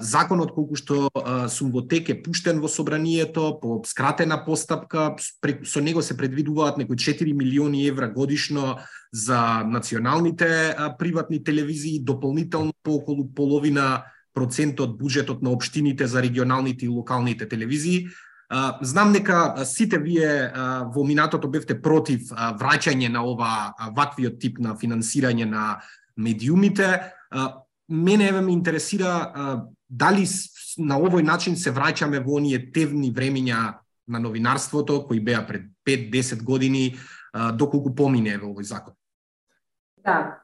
Законот 0.00 0.52
колку 0.52 0.76
што 0.76 1.08
сум 1.48 1.72
во 1.72 1.82
тек 1.88 2.10
е 2.10 2.18
пуштен 2.22 2.60
во 2.60 2.68
собранието 2.68 3.58
по 3.62 3.80
скратена 3.86 4.44
постапка, 4.44 5.16
со 5.64 5.80
него 5.80 6.02
се 6.02 6.16
предвидуваат 6.16 6.78
некои 6.78 6.96
4 6.96 7.32
милиони 7.32 7.86
евра 7.86 8.08
годишно 8.08 8.78
за 9.12 9.64
националните 9.64 10.76
приватни 10.98 11.44
телевизии, 11.44 12.00
дополнително 12.00 12.72
по 12.82 13.00
околу 13.00 13.28
половина 13.34 14.04
процент 14.34 14.80
од 14.80 14.98
буџетот 15.00 15.42
на 15.42 15.50
општините 15.50 16.06
за 16.06 16.22
регионалните 16.22 16.86
и 16.86 16.88
локалните 16.88 17.48
телевизии 17.48 18.08
Знам 18.80 19.12
дека 19.12 19.64
сите 19.68 19.98
вие 20.00 20.52
во 20.94 21.04
минатото 21.04 21.48
бевте 21.52 21.76
против 21.76 22.30
враќање 22.32 23.10
на 23.12 23.20
ова 23.20 23.74
ваквиот 23.96 24.38
тип 24.40 24.58
на 24.64 24.72
финансирање 24.72 25.44
на 25.44 25.82
медиумите. 26.16 27.12
Мене 27.88 28.28
еве 28.28 28.40
ме 28.40 28.52
интересира 28.52 29.68
дали 29.88 30.24
на 30.78 30.96
овој 30.96 31.22
начин 31.22 31.56
се 31.56 31.72
враќаме 31.76 32.24
во 32.24 32.38
оние 32.40 32.70
тевни 32.72 33.12
времиња 33.12 33.74
на 34.08 34.18
новинарството 34.18 35.02
кои 35.06 35.20
беа 35.20 35.44
пред 35.46 35.68
5-10 35.84 36.42
години 36.44 36.96
доколку 37.52 37.94
помине 37.94 38.32
еве 38.38 38.48
овој 38.48 38.64
закон. 38.64 38.94
Да, 40.00 40.40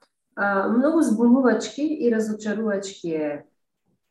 многу 0.68 1.00
збунувачки 1.00 1.82
и 2.04 2.12
разочарувачки 2.12 3.16
е 3.16 3.44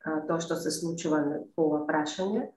тоа 0.01 0.41
што 0.41 0.57
се 0.57 0.73
случува 0.73 1.45
по 1.55 1.69
ова 1.69 1.85
прашање 1.85 2.49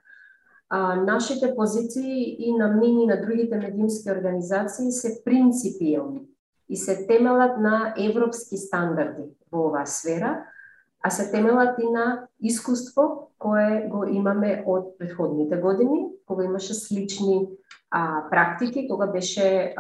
а, 0.69 0.97
нашите 0.97 1.55
позиции 1.57 2.37
и 2.39 2.57
на 2.57 2.69
мене 2.69 3.03
и 3.03 3.07
на 3.07 3.21
другите 3.21 3.57
медиумски 3.57 4.11
организации 4.11 4.93
се 4.93 5.25
принципиелни 5.25 6.23
и 6.69 6.77
се 6.77 7.07
темелат 7.07 7.59
на 7.59 7.95
европски 7.99 8.57
стандарди 8.57 9.23
во 9.53 9.69
оваа 9.69 9.87
сфера, 9.87 10.45
а 11.03 11.11
се 11.11 11.31
темелат 11.31 11.79
и 11.79 11.91
на 11.91 12.27
искуство 12.41 13.31
кое 13.39 13.87
го 13.89 14.05
имаме 14.05 14.65
од 14.67 14.99
предходните 14.99 15.57
години, 15.57 16.09
кога 16.27 16.45
имаше 16.45 16.75
слични 16.75 17.49
а, 17.91 18.31
практики, 18.31 18.89
кога 18.91 19.07
беше 19.07 19.75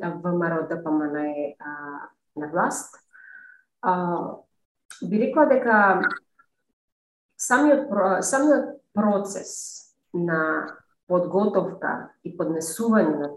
ВМРО 0.00 0.68
ДПМН 0.68 1.16
е 1.16 1.56
а, 1.58 1.70
на 2.36 2.48
власт. 2.48 2.94
А, 3.82 4.18
би 5.08 5.20
рекла 5.20 5.46
дека 5.46 6.02
самиот, 7.38 7.88
самиот 8.20 8.76
процес 8.94 9.87
на 10.24 10.40
подготовка 11.08 12.10
и 12.24 12.34
поднесување 12.36 13.14
на 13.18 13.28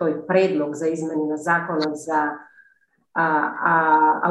тој 0.00 0.24
предлог 0.26 0.74
за 0.74 0.90
измени 0.90 1.28
на 1.28 1.36
законот 1.36 1.98
за 2.00 2.20
а, 3.14 3.24
а, 3.24 3.74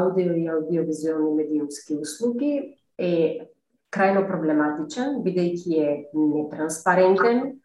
аудио 0.00 0.34
и 0.34 0.48
аудиовизуелни 0.48 1.34
медиумски 1.36 1.96
услуги 2.00 2.76
е 2.98 3.46
крајно 3.90 4.26
проблематичен, 4.28 5.20
бидејќи 5.24 5.78
е 5.78 5.94
нетранспарентен, 6.14 7.60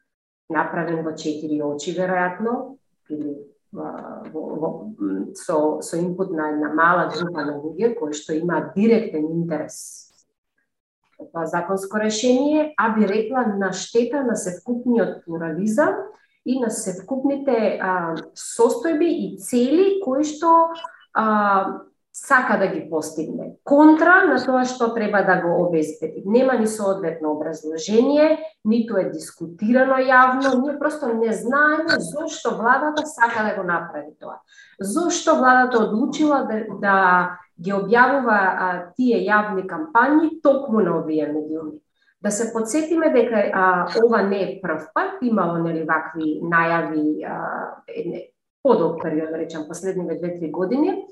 направен 0.49 1.03
во 1.05 1.13
четири 1.17 1.61
очи, 1.61 1.93
веројатно, 1.97 2.77
или 3.09 3.35
во, 3.75 3.91
во, 4.31 4.69
со, 5.35 5.81
со 5.81 5.97
импут 5.97 6.31
на 6.31 6.49
една 6.53 6.73
мала 6.73 7.09
група 7.13 7.45
на 7.45 7.57
луѓе 7.59 7.93
кои 7.99 8.13
што 8.13 8.33
имаат 8.33 8.73
директен 8.75 9.25
интерес 9.25 10.04
законско 11.45 11.99
решение, 11.99 12.73
а 12.77 12.89
би 12.95 13.07
рекла 13.07 13.45
на 13.45 13.73
штета 13.73 14.23
на 14.23 14.35
севкупниот 14.35 15.25
плурализам 15.25 15.95
и 16.45 16.59
на 16.59 16.69
севкупните 16.69 17.79
а, 17.81 18.15
состојби 18.35 19.09
и 19.09 19.37
цели 19.37 20.01
кои 20.03 20.23
што 20.23 20.69
а, 21.13 21.81
сака 22.15 22.59
да 22.59 22.67
ги 22.67 22.89
постигне. 22.89 23.49
Контра 23.67 24.23
на 24.23 24.37
тоа 24.39 24.63
што 24.63 24.87
треба 24.95 25.19
да 25.27 25.35
го 25.43 25.51
обезбеди. 25.65 26.23
Нема 26.25 26.55
ни 26.55 26.67
соодветно 26.67 27.33
образложение, 27.35 28.39
ниту 28.63 28.95
е 28.95 29.09
дискутирано 29.11 29.99
јавно, 29.99 30.53
ние 30.63 30.79
просто 30.79 31.11
не 31.11 31.33
знаеме 31.35 31.99
зошто 31.99 32.55
владата 32.55 33.03
сака 33.03 33.43
да 33.43 33.55
го 33.59 33.67
направи 33.67 34.15
тоа. 34.19 34.39
Зошто 34.79 35.35
владата 35.35 35.83
одлучила 35.83 36.47
да, 36.47 36.63
да 36.79 36.95
ги 37.59 37.75
објавува 37.75 38.39
а, 38.39 38.69
тие 38.95 39.19
јавни 39.27 39.67
кампањи 39.67 40.39
токму 40.39 40.79
на 40.79 40.95
овие 41.01 41.27
медиуми. 41.27 41.81
Да 42.23 42.31
се 42.31 42.47
подсетиме 42.53 43.11
дека 43.11 43.43
а, 43.51 43.65
ова 44.05 44.23
не 44.23 44.39
е 44.43 44.59
прв 44.63 44.87
пат, 44.95 45.19
имало 45.21 45.59
нели 45.67 45.83
вакви 45.83 46.39
најави 46.39 47.27
а, 47.27 47.35
подолг 48.63 49.03
период, 49.03 49.29
да 49.29 49.37
речам, 49.37 49.67
последниве 49.67 50.15
две-три 50.15 50.51
години. 50.51 51.05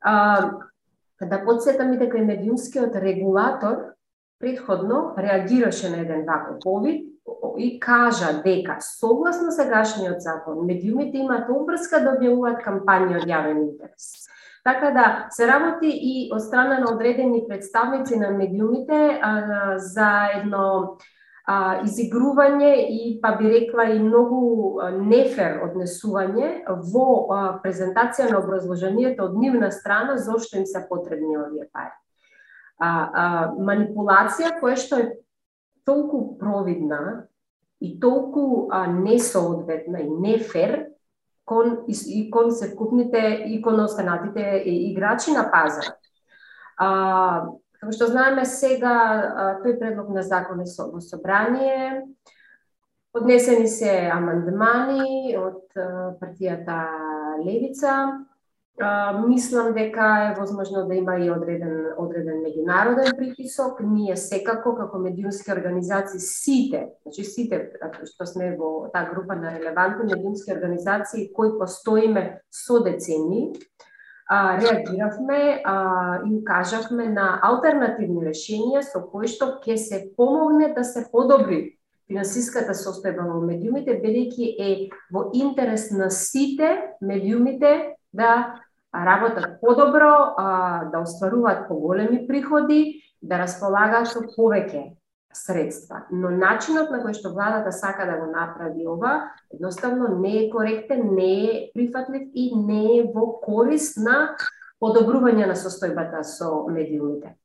А, 0.00 0.50
да 1.22 1.44
подсетам 1.44 1.92
и 1.92 1.98
дека 1.98 2.18
и 2.18 2.24
медиумскиот 2.24 2.96
регулатор 2.96 3.76
предходно 4.38 5.14
реагираше 5.18 5.90
на 5.90 6.00
еден 6.00 6.24
ваков 6.26 6.56
повид 6.64 7.06
и 7.58 7.80
кажа 7.80 8.42
дека 8.44 8.76
согласно 8.80 9.52
сегашниот 9.52 10.20
закон 10.20 10.66
медиумите 10.66 11.18
имаат 11.18 11.50
обрска 11.50 12.00
да 12.00 12.16
објавуваат 12.16 12.64
кампањи 12.64 13.20
од 13.20 13.28
јавен 13.28 13.60
интерес. 13.68 14.26
Така 14.64 14.90
да 14.90 15.04
се 15.30 15.46
работи 15.48 15.88
и 15.88 16.30
од 16.32 16.42
страна 16.42 16.78
на 16.80 16.92
одредени 16.92 17.44
представници 17.48 18.16
на 18.16 18.30
медиумите 18.30 19.20
а, 19.22 19.78
за 19.78 20.28
едно 20.40 20.96
а, 21.50 21.80
изигрување 21.84 22.70
и 22.94 23.14
па 23.22 23.32
би 23.38 23.50
рекла 23.50 23.88
и 23.90 23.98
многу 23.98 24.80
нефер 25.02 25.58
однесување 25.66 26.50
во 26.92 27.06
а, 27.06 27.40
презентација 27.64 28.28
на 28.30 28.38
образложението 28.38 29.26
од 29.26 29.38
нивна 29.38 29.72
страна 29.74 30.18
зошто 30.18 30.60
им 30.60 30.66
се 30.66 30.84
потребни 30.88 31.38
овие 31.40 31.66
пари. 31.72 31.90
А, 32.78 32.90
а, 32.90 33.24
манипулација 33.58 34.54
која 34.60 34.78
што 34.78 35.00
е 35.02 35.08
толку 35.88 36.38
провидна 36.38 37.26
и 37.80 37.96
толку 38.00 38.68
а, 38.70 38.86
несоодветна 38.86 40.04
и 40.04 40.10
нефер 40.10 40.76
кон, 41.44 41.80
и, 41.88 41.96
и 42.06 42.30
кон 42.30 42.52
секупните 42.52 43.42
и 43.48 43.62
кон 43.62 43.80
останатите 43.80 44.62
играчи 44.66 45.32
на 45.32 45.50
пазар. 45.50 45.94
А, 46.76 47.48
Како 47.80 47.92
што 47.96 48.10
знаеме 48.12 48.44
сега, 48.44 48.94
тој 49.64 49.78
предлог 49.80 50.10
на 50.12 50.22
закон 50.22 50.60
е 50.60 50.68
во 50.68 51.00
собрание, 51.00 52.04
Поднесени 53.12 53.66
се 53.66 53.90
амандмани 54.14 55.34
од 55.34 55.72
партијата 56.20 56.76
Левица. 57.42 57.94
Мислам 59.26 59.72
дека 59.74 60.04
е 60.28 60.34
возможно 60.38 60.84
да 60.86 60.94
има 60.94 61.16
и 61.18 61.26
одреден, 61.30 61.90
одреден 61.98 62.38
меѓународен 62.44 63.16
притисок. 63.18 63.80
Ние 63.82 64.14
секако, 64.16 64.76
како 64.78 65.02
медиумски 65.02 65.50
организации, 65.52 66.22
сите, 66.22 66.86
значи 67.02 67.26
сите 67.26 67.58
што 68.12 68.28
сме 68.30 68.54
во 68.54 68.86
таа 68.94 69.10
група 69.10 69.34
на 69.34 69.56
релевантни 69.58 70.06
медиумски 70.14 70.54
организации 70.54 71.32
кои 71.34 71.58
постоиме 71.58 72.40
со 72.46 72.78
децени, 72.78 73.50
а, 74.30 74.60
реагиравме 74.60 75.62
а, 75.64 76.20
и 76.26 76.44
кажавме 76.44 77.08
на 77.10 77.40
алтернативни 77.42 78.22
решенија 78.22 78.84
со 78.86 79.02
кои 79.02 79.26
што 79.26 79.56
ќе 79.64 79.74
се 79.76 79.98
помогне 80.16 80.68
да 80.76 80.84
се 80.86 81.02
подобри 81.10 81.74
финансиската 82.06 82.76
состојба 82.78 83.26
во 83.26 83.40
медиумите, 83.42 83.98
бидејќи 83.98 84.46
е 84.54 84.70
во 85.10 85.24
интерес 85.34 85.90
на 85.90 86.12
сите 86.14 86.94
медиумите 87.02 87.96
да 88.14 88.62
работат 88.94 89.58
подобро, 89.60 90.14
а, 90.38 90.46
да 90.94 91.02
остваруваат 91.02 91.66
поголеми 91.66 92.22
приходи, 92.30 93.02
да 93.22 93.42
располагаат 93.42 94.14
со 94.14 94.22
повеќе 94.36 94.92
средства. 95.32 96.04
Но 96.10 96.30
начинот 96.30 96.90
на 96.90 97.00
кој 97.02 97.14
што 97.14 97.30
владата 97.34 97.72
сака 97.72 98.06
да 98.06 98.18
го 98.18 98.30
направи 98.30 98.86
ова, 98.86 99.30
едноставно 99.54 100.08
не 100.18 100.46
е 100.46 100.50
коректен, 100.50 101.14
не 101.14 101.32
е 101.44 101.70
прифатлив 101.74 102.28
и 102.34 102.50
не 102.56 102.98
е 102.98 103.04
во 103.14 103.38
корист 103.42 103.98
на 103.98 104.36
подобрување 104.82 105.46
на 105.46 105.54
состојбата 105.54 106.22
со 106.24 106.66
медиумите. 106.68 107.36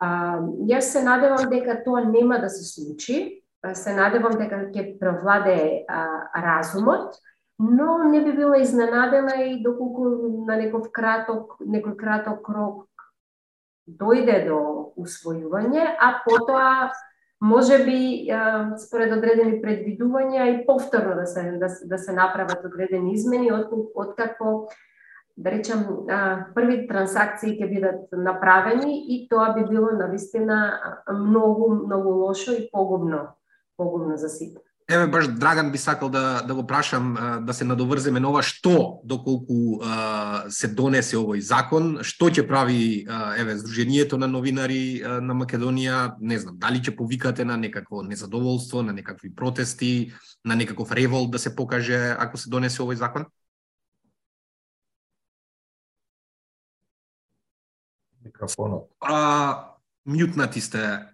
А, 0.00 0.42
јас 0.68 0.92
се 0.92 1.04
надевам 1.06 1.48
дека 1.48 1.80
тоа 1.84 2.04
нема 2.04 2.40
да 2.42 2.50
се 2.50 2.64
случи, 2.66 3.44
се 3.72 3.94
надевам 3.96 4.36
дека 4.36 4.66
ќе 4.74 4.98
превладе 5.00 5.84
а, 5.88 6.28
разумот, 6.34 7.14
но 7.58 8.02
не 8.10 8.20
би 8.20 8.32
била 8.32 8.58
изненадена 8.58 9.38
и 9.46 9.62
доколку 9.62 10.44
на 10.48 10.58
некој 10.58 10.90
краток, 10.92 11.56
некој 11.60 11.96
краток 11.96 12.48
рок 12.50 12.90
дојде 13.86 14.44
до 14.48 14.60
усвојување, 14.98 15.84
а 16.00 16.20
потоа 16.24 16.90
може 17.44 17.78
би 17.84 17.98
според 18.80 19.12
одредени 19.12 19.60
предвидувања 19.60 20.46
и 20.48 20.64
повторно 20.66 21.14
да 21.18 21.26
се 21.26 21.42
да, 21.60 21.68
да 21.84 21.98
се 21.98 22.12
направат 22.16 22.64
одредени 22.64 23.12
измени 23.12 23.52
од 23.52 23.68
откако 23.94 24.68
да 25.36 25.50
речам 25.50 25.82
први 26.54 26.86
трансакции 26.88 27.56
ќе 27.58 27.68
бидат 27.68 28.16
направени 28.16 28.96
и 29.12 29.26
тоа 29.28 29.52
би 29.58 29.66
било 29.68 29.92
навистина 29.92 30.58
многу 31.12 31.68
многу 31.74 32.14
лошо 32.22 32.56
и 32.56 32.68
погубно 32.72 33.26
погубно 33.76 34.16
за 34.16 34.28
сите. 34.28 34.60
Еве 34.90 35.06
баш 35.06 35.28
Драган 35.28 35.72
би 35.72 35.78
сакал 35.78 36.08
да 36.08 36.42
да 36.42 36.54
го 36.54 36.66
прашам 36.66 37.16
да 37.46 37.54
се 37.54 37.64
надоврземе 37.64 38.20
на 38.20 38.28
ова 38.28 38.42
што 38.44 39.00
доколку 39.04 39.80
а, 39.80 40.44
се 40.52 40.68
донесе 40.68 41.16
овој 41.16 41.40
закон, 41.40 42.04
што 42.04 42.28
ќе 42.28 42.44
прави 42.44 43.08
еве 43.40 43.56
Сдруженијето 43.56 44.20
на 44.20 44.28
новинари 44.28 45.00
на 45.00 45.32
Македонија, 45.32 46.20
не 46.20 46.36
знам, 46.38 46.60
дали 46.60 46.84
ќе 46.84 46.92
повикате 46.96 47.48
на 47.48 47.56
некакво 47.56 48.02
незадоволство, 48.04 48.82
на 48.82 48.92
некакви 48.92 49.32
протести, 49.32 50.12
на 50.44 50.54
некаков 50.54 50.92
револт 50.92 51.30
да 51.30 51.38
се 51.38 51.56
покаже 51.56 52.12
ако 52.20 52.36
се 52.36 52.52
донесе 52.52 52.84
овој 52.84 53.00
закон? 53.00 53.24
Микрофонот. 58.20 58.92
А, 59.00 59.72
мјутнати 60.04 60.60
сте. 60.60 61.08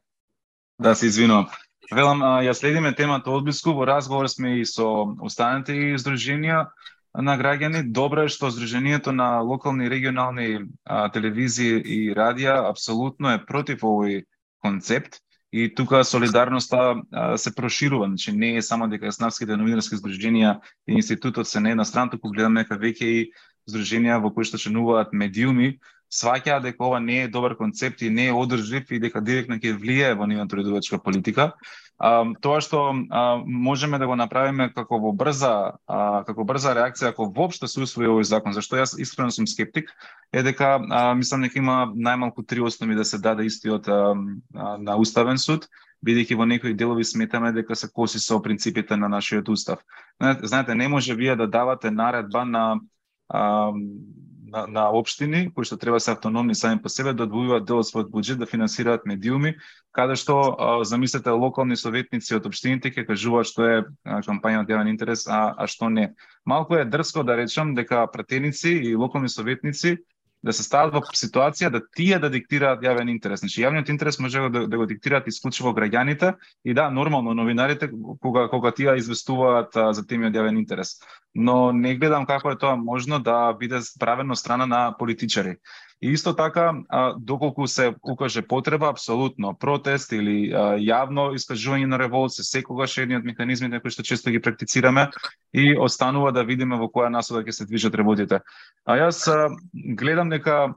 Да, 0.78 0.94
се 0.94 1.06
извинувам. 1.06 1.46
Велам, 1.90 2.22
ја 2.46 2.52
следиме 2.54 2.92
темата 2.94 3.32
одблиску, 3.34 3.72
во 3.74 3.86
разговор 3.88 4.28
сме 4.30 4.60
и 4.60 4.64
со 4.64 4.86
останатите 5.26 5.96
издруженија 5.96 6.68
на 7.18 7.34
граѓани. 7.38 7.82
Добро 7.90 8.28
е 8.28 8.30
што 8.30 8.50
Сдруженијето 8.54 9.10
на 9.10 9.40
локални 9.42 9.86
и 9.86 9.90
регионални 9.90 10.46
а, 10.84 11.08
телевизии 11.10 11.80
и 11.82 12.14
радија 12.14 12.70
апсолутно 12.70 13.34
е 13.34 13.44
против 13.44 13.82
овој 13.82 14.22
концепт. 14.62 15.18
И 15.52 15.66
тука 15.74 16.04
солидарноста 16.04 16.94
а, 17.10 17.36
се 17.36 17.54
проширува, 17.54 18.06
значи 18.06 18.32
не 18.32 18.54
е 18.56 18.62
само 18.62 18.86
дека 18.88 19.10
снавските 19.10 19.56
новинарски 19.58 19.98
здруженија 19.98 20.60
и 20.86 20.94
институтот 21.02 21.48
се 21.48 21.58
не 21.58 21.68
на 21.68 21.70
една 21.70 21.84
страна, 21.84 22.10
туку 22.10 22.30
гледаме 22.30 22.62
дека 22.62 22.78
веќе 22.78 23.02
и 23.02 23.30
здруженија 23.66 24.22
во 24.22 24.30
кои 24.30 24.46
што 24.46 24.62
членуваат 24.62 25.10
медиуми 25.12 25.80
сваќаат 26.10 26.64
дека 26.66 26.84
ова 26.84 27.00
не 27.00 27.22
е 27.24 27.28
добар 27.28 27.54
концепт 27.56 28.02
и 28.02 28.10
не 28.10 28.26
е 28.26 28.32
одржлив 28.34 28.90
и 28.90 28.98
дека 28.98 29.22
директно 29.22 29.60
ќе 29.62 29.76
влијае 29.78 30.16
во 30.18 30.26
нивната 30.26 30.56
трудовачка 30.56 30.98
политика. 30.98 31.52
А, 31.98 32.24
тоа 32.40 32.60
што 32.64 32.80
а, 32.90 33.42
можеме 33.46 33.98
да 33.98 34.06
го 34.08 34.16
направиме 34.16 34.70
како 34.74 34.98
во 34.98 35.12
брза 35.12 35.76
а, 35.86 36.24
како 36.26 36.44
брза 36.48 36.74
реакција 36.74 37.12
ако 37.12 37.28
воопшто 37.30 37.68
се 37.68 37.84
усвои 37.84 38.08
овој 38.08 38.26
закон, 38.26 38.56
зашто 38.56 38.80
јас 38.80 38.96
искрено 38.98 39.30
сум 39.30 39.46
скептик, 39.46 39.92
е 40.32 40.42
дека 40.42 40.80
а, 40.80 41.14
мислам 41.14 41.46
дека 41.46 41.60
има 41.60 41.92
најмалку 41.94 42.46
три 42.46 42.64
основи 42.64 42.96
да 42.96 43.04
се 43.04 43.18
даде 43.18 43.46
истиот 43.46 43.88
а, 43.88 44.00
а, 44.54 44.76
на 44.78 44.96
уставен 44.96 45.38
суд 45.38 45.68
бидејќи 46.06 46.36
во 46.36 46.46
некои 46.48 46.74
делови 46.74 47.04
сметаме 47.04 47.52
дека 47.52 47.76
се 47.76 47.90
коси 47.92 48.18
со 48.18 48.40
принципите 48.40 48.96
на 48.96 49.08
нашиот 49.08 49.48
устав. 49.48 49.84
Знаете, 50.20 50.74
не 50.74 50.88
може 50.88 51.14
вие 51.14 51.36
да 51.36 51.46
давате 51.46 51.90
наредба 51.90 52.44
на 52.44 52.80
а, 53.28 53.70
на, 54.50 54.66
на 54.66 54.84
општини 54.90 55.48
кои 55.54 55.64
што 55.64 55.78
треба 55.78 55.96
да 55.96 56.04
се 56.04 56.12
автономни 56.12 56.54
сами 56.54 56.82
по 56.82 56.88
себе 56.88 57.14
да 57.14 57.26
одвојуваат 57.28 57.66
дел 57.68 57.80
од 57.80 57.88
својот 57.88 58.10
буџет 58.10 58.42
да 58.42 58.46
финансираат 58.50 59.06
медиуми, 59.06 59.54
каде 59.94 60.16
што 60.18 60.36
а, 60.36 60.84
замислете 60.84 61.30
локални 61.30 61.76
советници 61.76 62.34
од 62.36 62.46
општините 62.50 62.90
ќе 62.90 63.06
кажуваат 63.06 63.50
што 63.50 63.66
е 63.66 63.76
кампања 64.26 64.64
од 64.64 64.72
јавен 64.74 64.90
интерес, 64.90 65.26
а, 65.28 65.54
а 65.56 65.66
што 65.70 65.88
не. 65.88 66.10
Малку 66.44 66.76
е 66.76 66.84
дрско 66.84 67.22
да 67.22 67.36
речам 67.38 67.74
дека 67.78 68.06
пратеници 68.10 68.74
и 68.90 68.96
локални 68.96 69.28
советници 69.28 69.98
да 70.42 70.52
се 70.52 70.64
стават 70.64 70.94
во 70.94 71.02
ситуација 71.04 71.68
да 71.70 71.80
тие 71.96 72.18
да 72.18 72.30
диктираат 72.32 72.80
јавен 72.84 73.10
интерес. 73.12 73.42
Значи 73.44 73.60
јавниот 73.62 73.90
интерес 73.92 74.18
може 74.18 74.46
да, 74.48 74.66
да 74.66 74.78
го 74.80 74.86
диктираат 74.88 75.28
исклучиво 75.28 75.74
граѓаните 75.76 76.34
и 76.64 76.74
да, 76.74 76.90
нормално 76.90 77.34
новинарите 77.34 77.90
кога 78.20 78.48
кога 78.48 78.72
тие 78.72 78.96
известуваат 78.96 79.76
а, 79.76 79.92
за 79.92 80.06
теми 80.06 80.30
од 80.30 80.34
јавен 80.34 80.58
интерес. 80.58 80.96
Но 81.34 81.72
не 81.72 81.94
гледам 81.96 82.26
како 82.26 82.50
е 82.50 82.58
тоа 82.58 82.76
можно 82.76 83.20
да 83.20 83.52
биде 83.52 83.80
правено 84.00 84.36
страна 84.36 84.66
на 84.66 84.96
политичари. 84.98 85.56
И 86.02 86.12
исто 86.12 86.32
така, 86.36 86.72
а, 86.88 87.14
доколку 87.18 87.66
се 87.66 87.94
укаже 88.02 88.42
потреба, 88.42 88.88
апсолутно 88.88 89.52
протест 89.54 90.12
или 90.12 90.48
а, 90.52 90.80
јавно 90.80 91.34
искажување 91.36 91.86
на 91.86 91.98
револт 92.00 92.32
се 92.32 92.44
секогаш 92.44 92.96
едни 92.98 93.18
од 93.20 93.28
механизмите 93.28 93.80
кои 93.84 93.92
што 93.92 94.02
често 94.02 94.32
ги 94.32 94.40
практицираме 94.40 95.10
и 95.52 95.76
останува 95.78 96.32
да 96.32 96.44
видиме 96.44 96.78
во 96.78 96.86
која 96.88 97.10
насока 97.10 97.42
ќе 97.42 97.50
се 97.50 97.66
движат 97.66 97.94
работите. 97.94 98.40
А 98.84 98.96
јас 98.98 99.26
а, 99.28 99.50
гледам 99.74 100.30
дека 100.30 100.74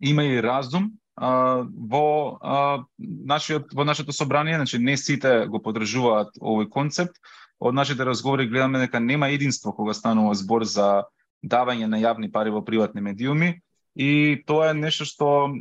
има 0.00 0.24
и 0.24 0.42
разум 0.42 0.92
а, 1.16 1.64
во 1.64 2.38
а, 2.40 2.84
нашиот 2.98 3.72
во 3.72 3.84
нашето 3.84 4.12
собрание, 4.12 4.56
значи 4.56 4.78
не 4.78 4.96
сите 4.96 5.46
го 5.46 5.62
поддржуваат 5.62 6.36
овој 6.40 6.68
концепт. 6.68 7.16
Од 7.60 7.74
нашите 7.74 8.04
разговори 8.04 8.48
гледаме 8.48 8.78
дека 8.78 9.00
нема 9.00 9.30
единство 9.30 9.72
кога 9.72 9.94
станува 9.94 10.34
збор 10.34 10.64
за 10.64 11.04
давање 11.44 11.86
на 11.86 12.00
јавни 12.00 12.30
пари 12.32 12.50
во 12.50 12.64
приватни 12.64 13.00
медиуми 13.00 13.60
и 13.94 14.42
тоа 14.46 14.72
е 14.72 14.74
нешто 14.74 15.04
што 15.04 15.54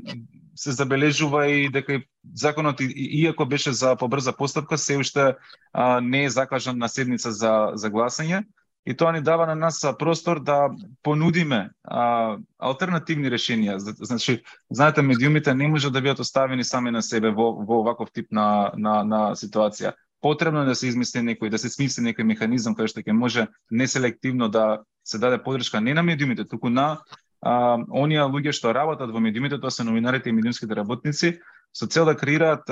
се 0.55 0.71
забележува 0.71 1.47
и 1.47 1.69
дека 1.69 2.01
законот 2.35 2.81
иако 2.95 3.45
беше 3.45 3.71
за 3.71 3.95
побрза 3.95 4.33
постапка 4.33 4.77
се 4.77 4.97
уште 4.97 5.35
а, 5.73 6.01
не 6.01 6.23
е 6.23 6.29
закажан 6.29 6.77
на 6.77 6.89
седница 6.89 7.31
за 7.31 7.71
за 7.75 7.89
гласање 7.89 8.43
и 8.85 8.95
тоа 8.97 9.11
ни 9.11 9.21
дава 9.21 9.47
на 9.47 9.55
нас 9.55 9.85
простор 9.99 10.43
да 10.43 10.69
понудиме 11.03 11.69
а, 11.83 12.37
алтернативни 12.59 13.31
решенија. 13.31 13.77
Значи, 13.77 14.41
знаете, 14.69 15.01
медиумите 15.01 15.53
не 15.55 15.67
може 15.67 15.91
да 15.91 16.01
бидат 16.01 16.19
оставени 16.19 16.63
сами 16.63 16.91
на 16.91 17.01
себе 17.01 17.31
во, 17.31 17.53
во 17.63 17.79
оваков 17.79 18.11
тип 18.11 18.31
на, 18.31 18.71
на, 18.77 19.03
на 19.03 19.21
ситуација. 19.35 19.93
Потребно 20.21 20.61
е 20.61 20.65
да 20.65 20.75
се 20.75 20.87
измисли 20.87 21.19
некој, 21.19 21.49
да 21.49 21.57
се 21.57 21.69
смисли 21.69 22.03
некој 22.03 22.27
механизам 22.27 22.75
кој 22.75 22.91
што 22.91 22.99
ќе 22.99 23.15
може 23.15 23.47
неселективно 23.71 24.49
да 24.49 24.83
се 25.03 25.17
даде 25.17 25.39
подршка 25.43 25.81
не 25.81 25.93
на 25.93 26.03
медиумите, 26.03 26.45
туку 26.45 26.69
на 26.69 26.99
а, 27.43 27.77
оние 27.91 28.23
луѓе 28.23 28.53
што 28.55 28.73
работат 28.73 29.11
во 29.11 29.19
медиумите, 29.19 29.59
тоа 29.59 29.71
се 29.71 29.83
новинарите 29.83 30.29
и 30.29 30.33
медиумските 30.33 30.75
работници, 30.75 31.39
со 31.73 31.87
цел 31.87 32.05
да 32.05 32.15
креираат 32.15 32.69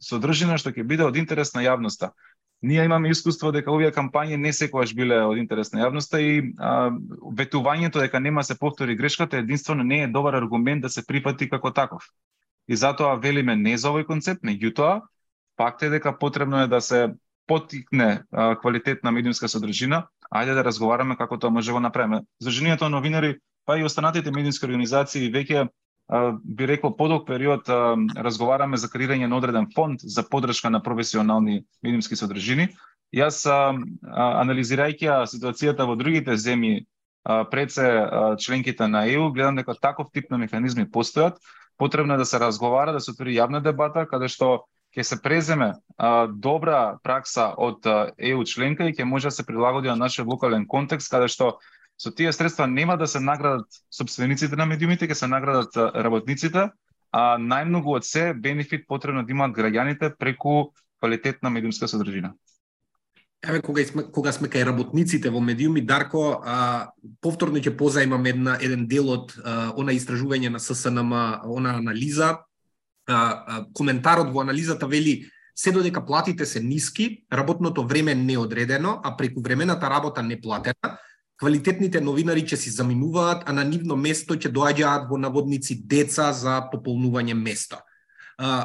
содржина 0.00 0.58
што 0.58 0.72
ќе 0.72 0.86
биде 0.86 1.04
од 1.04 1.16
интерес 1.16 1.54
на 1.54 1.62
јавноста. 1.62 2.14
Ние 2.64 2.84
имаме 2.84 3.10
искуство 3.10 3.50
дека 3.52 3.68
овие 3.72 3.90
кампањи 3.92 4.38
не 4.40 4.52
секогаш 4.56 4.94
биле 4.96 5.18
од 5.20 5.36
интерес 5.36 5.74
на 5.74 5.82
јавноста 5.82 6.20
и 6.22 6.54
а, 6.56 6.94
ветувањето 7.36 8.00
дека 8.00 8.20
нема 8.20 8.40
да 8.40 8.48
се 8.48 8.58
повтори 8.58 8.96
грешката 8.96 9.36
единствено 9.36 9.84
не 9.84 10.02
е 10.02 10.08
добар 10.08 10.34
аргумент 10.34 10.82
да 10.82 10.88
се 10.88 11.04
прифати 11.06 11.50
како 11.50 11.70
таков. 11.70 12.08
И 12.68 12.76
затоа 12.76 13.18
велиме 13.20 13.56
не 13.56 13.76
за 13.76 13.92
овој 13.92 14.06
концепт, 14.08 14.40
меѓутоа 14.40 15.02
факт 15.60 15.82
е 15.82 15.90
дека 15.90 16.16
потребно 16.18 16.62
е 16.62 16.66
да 16.66 16.80
се 16.80 17.12
потикне 17.46 18.24
а, 18.32 18.56
квалитетна 18.56 19.12
медиумска 19.12 19.48
содржина, 19.48 20.06
ајде 20.32 20.54
да 20.54 20.64
разговараме 20.64 21.16
како 21.20 21.36
тоа 21.38 21.50
може 21.50 21.68
да 21.68 21.76
го 21.76 21.84
направиме. 21.84 22.22
Здруженијето 22.40 22.88
на 22.88 22.96
новинари, 22.96 23.34
па 23.64 23.78
и 23.78 23.84
останатите 23.84 24.30
медиумски 24.30 24.66
организации 24.66 25.32
веќе 25.32 25.68
би 26.44 26.66
рекол 26.68 26.96
подолг 26.96 27.26
период 27.26 27.68
разговараме 28.16 28.76
за 28.76 28.88
креирање 28.92 29.26
на 29.26 29.36
одреден 29.36 29.70
фонд 29.74 30.00
за 30.00 30.22
поддршка 30.28 30.70
на 30.70 30.82
професионални 30.82 31.64
медиумски 31.82 32.16
содржини. 32.16 32.68
Јас 33.14 33.44
анализирајќи 34.12 35.24
ситуацијата 35.30 35.86
во 35.88 35.96
другите 35.96 36.36
земји 36.36 36.84
пред 37.50 37.72
се 37.72 37.88
членките 38.38 38.88
на 38.88 39.06
ЕУ, 39.08 39.32
гледам 39.32 39.56
дека 39.56 39.74
таков 39.80 40.10
тип 40.12 40.30
на 40.30 40.38
механизми 40.38 40.84
постојат. 40.84 41.40
Потребно 41.78 42.14
е 42.14 42.16
да 42.16 42.24
се 42.24 42.40
разговара, 42.40 42.92
да 42.92 43.00
се 43.00 43.10
отвори 43.10 43.34
јавна 43.34 43.62
дебата, 43.62 44.04
каде 44.06 44.28
што 44.28 44.66
ќе 44.94 45.02
се 45.02 45.16
преземе 45.22 45.72
добра 46.36 46.98
пракса 47.02 47.54
од 47.56 47.86
ЕУ 48.18 48.44
членка 48.44 48.84
и 48.84 48.92
ќе 48.92 49.08
може 49.08 49.32
да 49.32 49.38
се 49.40 49.46
прилагоди 49.46 49.88
на 49.88 49.96
нашиот 49.96 50.28
локален 50.28 50.66
контекст, 50.68 51.10
каде 51.10 51.28
што 51.28 51.56
со 51.98 52.10
тие 52.10 52.32
средства 52.32 52.66
нема 52.66 52.96
да 52.98 53.06
се 53.06 53.20
наградат 53.20 53.66
собствениците 53.90 54.56
на 54.56 54.66
медиумите, 54.66 55.08
ќе 55.08 55.14
се 55.14 55.26
наградат 55.26 55.76
работниците, 55.76 56.70
а 57.14 57.36
најмногу 57.38 57.94
од 57.96 58.04
се 58.04 58.32
бенефит 58.34 58.88
потребно 58.88 59.22
да 59.22 59.32
имаат 59.32 59.54
граѓаните 59.54 60.16
преку 60.18 60.74
квалитетна 60.98 61.50
медиумска 61.50 61.88
содржина. 61.88 62.34
Еве 63.44 63.60
кога 63.60 63.84
сме 63.84 64.02
кога 64.08 64.32
сме 64.32 64.48
кај 64.48 64.64
работниците 64.64 65.30
во 65.30 65.40
медиуми 65.40 65.84
Дарко, 65.84 66.40
а, 66.40 66.90
повторно 67.20 67.60
ќе 67.60 67.76
позаимам 67.76 68.26
една 68.26 68.56
еден 68.56 68.86
дел 68.88 69.10
од 69.12 69.36
а, 69.36 69.70
она 69.76 69.92
истражување 69.92 70.48
на 70.48 70.58
ССНМ, 70.58 71.12
она 71.44 71.76
анализа. 71.76 72.40
А, 73.06 73.14
а, 73.14 73.64
коментарот 73.76 74.32
во 74.32 74.40
анализата 74.40 74.88
вели 74.88 75.28
се 75.54 75.72
додека 75.72 76.06
платите 76.06 76.46
се 76.46 76.60
ниски, 76.60 77.24
работното 77.32 77.86
време 77.86 78.14
не 78.14 78.38
одредено, 78.38 79.00
а 79.04 79.16
преку 79.16 79.42
времената 79.42 79.90
работа 79.90 80.22
не 80.22 80.40
платена, 80.40 80.98
квалитетните 81.40 82.00
новинари 82.00 82.44
ќе 82.46 82.56
си 82.56 82.70
заминуваат, 82.70 83.42
а 83.46 83.52
на 83.52 83.64
нивно 83.64 83.96
место 83.96 84.36
ќе 84.36 84.52
доаѓаат 84.52 85.08
во 85.10 85.18
наводници 85.18 85.80
деца 85.86 86.32
за 86.32 86.60
пополнување 86.72 87.34
место. 87.34 87.80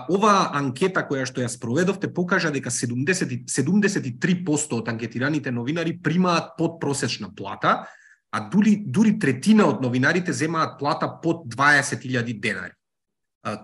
Ова 0.09 0.49
анкета 0.57 1.03
која 1.05 1.27
што 1.29 1.43
ја 1.43 1.49
спроведовте 1.49 2.09
покажа 2.13 2.49
дека 2.49 2.71
70, 2.73 3.45
73% 3.45 4.79
од 4.79 4.89
анкетираните 4.89 5.51
новинари 5.51 5.99
примаат 6.01 6.55
подпросечна 6.57 7.29
плата, 7.35 7.85
а 8.31 8.39
дури, 8.49 8.77
дури 8.85 9.19
третина 9.19 9.67
од 9.69 9.81
новинарите 9.81 10.33
земаат 10.33 10.79
плата 10.79 11.09
под 11.21 11.45
20.000 11.53 12.39
денари. 12.39 12.73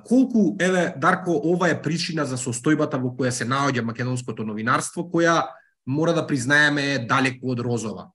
Колку, 0.05 0.55
еве, 0.59 0.93
Дарко, 0.97 1.33
ова 1.43 1.69
е 1.69 1.81
причина 1.81 2.25
за 2.25 2.37
состојбата 2.37 3.01
во 3.01 3.11
која 3.17 3.29
се 3.29 3.45
наоѓа 3.45 3.83
македонското 3.83 4.45
новинарство, 4.45 5.03
која 5.03 5.43
мора 5.85 6.13
да 6.13 6.25
признаеме 6.27 6.93
е 6.93 6.99
далеку 7.05 7.51
од 7.51 7.59
розова. 7.59 8.11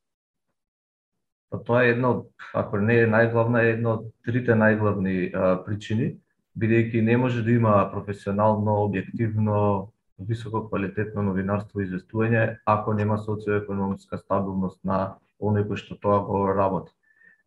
Па 1.50 1.58
тоа 1.64 1.84
е 1.84 1.94
едно, 1.96 2.26
ако 2.54 2.78
не 2.78 3.00
е 3.02 3.06
најглавна, 3.10 3.64
е 3.64 3.72
едно 3.76 3.96
од 3.98 4.10
трите 4.26 4.54
најглавни 4.54 5.30
а, 5.30 5.56
причини, 5.66 6.12
бидејќи 6.58 7.02
не 7.02 7.16
може 7.16 7.42
да 7.42 7.50
има 7.50 7.74
професионално, 7.92 8.76
објективно, 8.86 9.90
високо 10.20 10.68
квалитетно 10.68 11.22
новинарство 11.22 11.80
и 11.80 11.86
известување 11.86 12.60
ако 12.68 12.94
нема 12.94 13.18
социоекономска 13.18 14.18
стабилност 14.20 14.78
на 14.84 15.16
оној 15.40 15.66
кој 15.68 15.80
што 15.80 15.96
тоа 15.96 16.20
го 16.26 16.44
работи. 16.52 16.92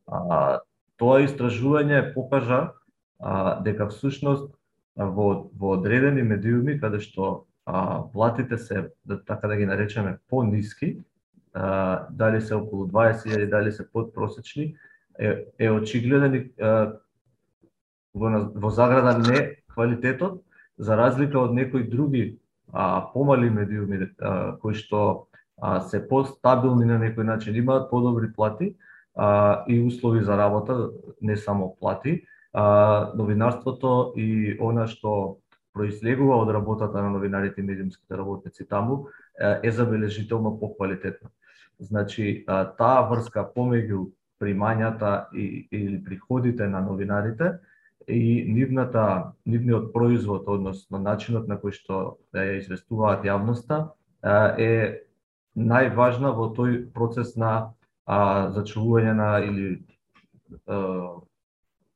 А, 0.07 0.59
тоа 0.97 1.21
истражување 1.23 2.13
покажа 2.15 2.73
а, 3.19 3.61
дека 3.63 3.87
всушност 3.93 4.49
во, 4.97 5.49
во 5.53 5.75
одредени 5.77 6.25
медиуми 6.25 6.79
каде 6.81 6.99
што 6.99 7.45
а, 7.65 8.03
платите 8.13 8.57
се, 8.57 8.89
да, 9.05 9.21
така 9.23 9.47
да 9.47 9.55
ги 9.55 9.65
наречеме, 9.65 10.17
по-ниски, 10.29 10.97
а, 11.53 12.07
дали 12.11 12.41
се 12.41 12.55
околу 12.55 12.87
20.000, 12.87 13.49
дали 13.49 13.71
се 13.71 13.91
подпросечни, 13.91 14.75
е, 15.19 15.45
е 15.59 15.69
очигледен 15.71 16.49
во, 18.15 18.29
во 18.55 18.69
заграда 18.69 19.17
не 19.17 19.55
квалитетот, 19.73 20.41
за 20.77 20.97
разлика 20.97 21.39
од 21.39 21.53
некои 21.53 21.83
други 21.89 22.39
а, 22.71 23.09
помали 23.13 23.49
медиуми 23.49 24.09
а, 24.19 24.57
кои 24.61 24.73
што 24.73 25.27
а, 25.61 25.81
се 25.81 26.01
постабилни 26.07 26.85
на 26.85 26.97
некој 27.01 27.23
начин, 27.23 27.55
имаат 27.55 27.89
подобри 27.89 28.33
плати 28.33 28.73
а, 29.15 29.63
и 29.67 29.79
услови 29.81 30.23
за 30.23 30.37
работа, 30.37 30.89
не 31.21 31.37
само 31.37 31.75
плати, 31.79 32.25
а, 32.53 33.13
новинарството 33.15 34.13
и 34.17 34.57
она 34.59 34.87
што 34.87 35.37
произлегува 35.73 36.37
од 36.41 36.49
работата 36.53 37.01
на 37.01 37.09
новинарите 37.09 37.61
и 37.61 37.65
медиумските 37.65 38.17
работници 38.17 38.65
таму 38.69 39.07
е 39.39 39.71
забележително 39.71 40.59
поквалитетно. 40.59 41.29
Значи, 41.79 42.43
таа 42.47 43.07
врска 43.09 43.45
помеѓу 43.55 44.11
примањата 44.39 45.27
и, 45.33 45.67
или 45.71 46.03
приходите 46.03 46.67
на 46.67 46.81
новинарите 46.81 47.59
и 48.07 48.43
нивната, 48.47 49.33
нивниот 49.45 49.93
производ, 49.93 50.47
односно 50.47 50.99
начинот 50.99 51.47
на 51.47 51.55
кој 51.57 51.75
што 51.77 51.99
да 52.35 52.43
ја 52.43 52.59
известуваат 52.59 53.23
јавноста, 53.23 53.93
е 54.59 55.03
најважна 55.55 56.33
во 56.35 56.49
тој 56.55 56.91
процес 56.93 57.35
на 57.39 57.73
а, 58.05 58.51
зачувување 58.55 59.13
на 59.15 59.29
или 59.45 59.67
а, 60.67 61.21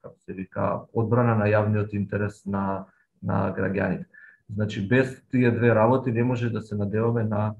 како 0.01 0.15
се 0.23 0.33
вика 0.33 0.69
одбрана 0.93 1.35
на 1.35 1.49
јавниот 1.51 1.93
интерес 1.93 2.45
на 2.45 2.85
на 3.21 3.53
граѓаните. 3.53 4.05
Значи 4.49 4.87
без 4.87 5.21
тие 5.31 5.51
две 5.51 5.75
работи 5.75 6.11
не 6.11 6.23
може 6.23 6.49
да 6.49 6.61
се 6.61 6.75
надеваме 6.75 7.23
на 7.23 7.55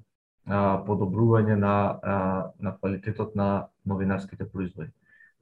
подобрување 0.47 1.55
на, 1.55 1.99
на 2.59 2.75
квалитетот 2.77 3.35
на 3.35 3.67
новинарските 3.85 4.47
производи. 4.49 4.91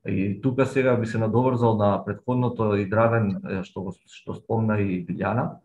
И 0.06 0.42
тука 0.42 0.66
сега 0.66 0.96
би 0.98 1.08
се 1.08 1.18
надоврзал 1.18 1.78
на 1.78 2.06
предходното 2.06 2.76
и 2.76 2.90
Дравен 2.90 3.42
што 3.64 3.82
го 3.82 3.94
што 3.94 4.36
спомна 4.38 4.78
и 4.82 5.02
Билјана, 5.06 5.62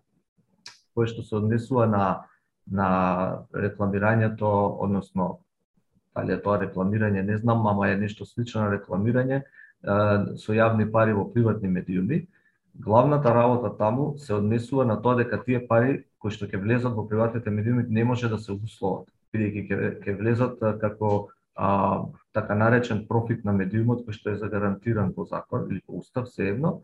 кој 0.96 1.09
што 1.12 1.22
се 1.22 1.37
однесува 1.37 1.87
на 1.87 2.26
на 2.70 3.46
рекламирањето, 3.53 4.46
односно 4.79 5.40
дали 6.14 6.33
е 6.33 6.42
тоа 6.42 6.61
рекламирање, 6.61 7.24
не 7.26 7.38
знам, 7.38 7.66
ама 7.66 7.88
е 7.90 7.96
нешто 7.96 8.24
слично 8.24 8.62
на 8.62 8.70
рекламирање 8.70 9.42
со 10.38 10.55
јавни 10.55 10.87
пари 10.92 11.12
во 11.12 11.24
приватни 11.33 11.68
медиуми. 11.68 12.26
Главната 12.74 13.35
работа 13.35 13.76
таму 13.76 14.18
се 14.18 14.35
однесува 14.35 14.85
на 14.85 15.00
тоа 15.03 15.16
дека 15.16 15.42
тие 15.44 15.66
пари 15.66 16.05
кои 16.18 16.31
што 16.31 16.46
ќе 16.46 16.62
влезат 16.62 16.94
во 16.94 17.09
приватните 17.09 17.50
медиуми 17.50 17.87
не 17.88 18.05
може 18.05 18.29
да 18.29 18.38
се 18.38 18.53
условат 18.53 19.09
бидејќи 19.35 19.66
ќе 19.69 19.90
ќе 20.05 20.16
влезат 20.19 20.59
како 20.81 21.29
а, 21.55 22.05
така 22.33 22.55
наречен 22.55 23.07
профит 23.07 23.45
на 23.45 23.53
медиумот 23.53 24.05
кој 24.07 24.16
што 24.16 24.35
е 24.35 24.40
загарантиран 24.43 25.12
по 25.14 25.25
закон 25.25 25.69
или 25.71 25.81
по 25.87 25.99
устав 26.01 26.29
едно, 26.38 26.81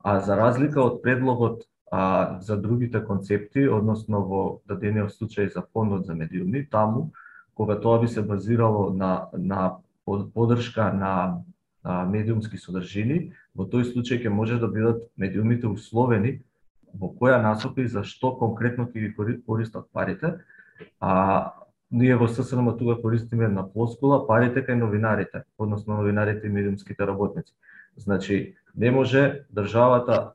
а 0.00 0.20
за 0.20 0.36
разлика 0.36 0.82
од 0.82 1.02
предлогот 1.02 1.66
а, 1.90 2.38
за 2.40 2.56
другите 2.56 3.02
концепти, 3.04 3.68
односно 3.68 4.22
во 4.22 4.42
дадениот 4.66 5.14
случај 5.14 5.52
за 5.54 5.62
фондот 5.72 6.06
за 6.06 6.14
медиуми, 6.14 6.66
таму 6.66 7.10
кога 7.54 7.80
тоа 7.80 8.00
би 8.00 8.08
се 8.08 8.22
базирало 8.22 8.90
на 8.90 9.28
на 9.32 9.76
поддршка 10.06 10.92
на 10.92 11.42
а, 11.82 12.04
медиумски 12.06 12.58
содржини, 12.58 13.32
во 13.54 13.64
тој 13.64 13.92
случај 13.92 14.22
ќе 14.22 14.28
може 14.28 14.58
да 14.58 14.68
бидат 14.68 15.02
медиумите 15.16 15.66
условени 15.66 16.40
во 16.94 17.12
која 17.12 17.42
насока 17.42 17.82
и 17.82 17.88
за 17.88 18.04
што 18.04 18.34
конкретно 18.38 18.86
ќе 18.86 19.12
ги 19.12 19.42
користат 19.46 19.86
парите, 19.92 20.38
а 21.00 21.52
ние 21.90 22.16
во 22.16 22.28
ССНМ 22.28 22.78
тука 22.78 23.00
користиме 23.02 23.44
една 23.44 23.62
плоскула 23.62 24.26
парите 24.26 24.64
кај 24.66 24.74
новинарите, 24.74 25.44
односно 25.58 25.96
новинарите 25.96 26.46
и 26.46 26.50
медиумските 26.50 27.06
работници. 27.06 27.54
Значи, 27.96 28.56
не 28.76 28.90
може 28.90 29.46
државата 29.54 30.32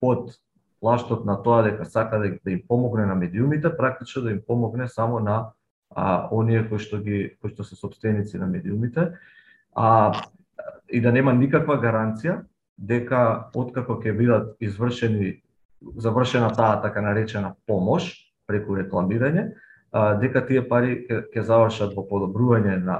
под 0.00 0.40
плаштот 0.80 1.24
на 1.24 1.42
тоа 1.42 1.62
дека 1.62 1.84
сака 1.84 2.18
да, 2.18 2.30
да 2.44 2.50
им 2.50 2.62
помогне 2.68 3.06
на 3.06 3.14
медиумите, 3.14 3.76
практично 3.76 4.22
да 4.22 4.30
им 4.30 4.40
помогне 4.46 4.88
само 4.88 5.20
на 5.20 5.52
а, 5.90 6.28
оние 6.32 6.68
кои 6.68 6.78
што 6.78 6.98
ги 7.00 7.36
кои 7.40 7.52
што 7.52 7.64
се 7.64 7.76
собственици 7.76 8.38
на 8.38 8.46
медиумите, 8.46 9.16
а 9.76 10.12
и 10.88 11.00
да 11.00 11.12
нема 11.12 11.32
никаква 11.32 11.78
гаранција 11.80 12.42
дека 12.78 13.50
откако 13.54 14.00
ќе 14.02 14.12
бидат 14.12 14.56
извршени 14.60 15.40
завршена 15.96 16.50
таа 16.52 16.80
така 16.82 17.00
наречена 17.00 17.54
помош 17.66 18.32
преку 18.46 18.76
рекламирање, 18.76 19.54
дека 20.20 20.42
тие 20.46 20.62
пари 20.68 21.04
ќе 21.08 21.42
завршат 21.42 21.94
во 21.94 22.02
подобрување 22.08 22.78
на 22.82 22.98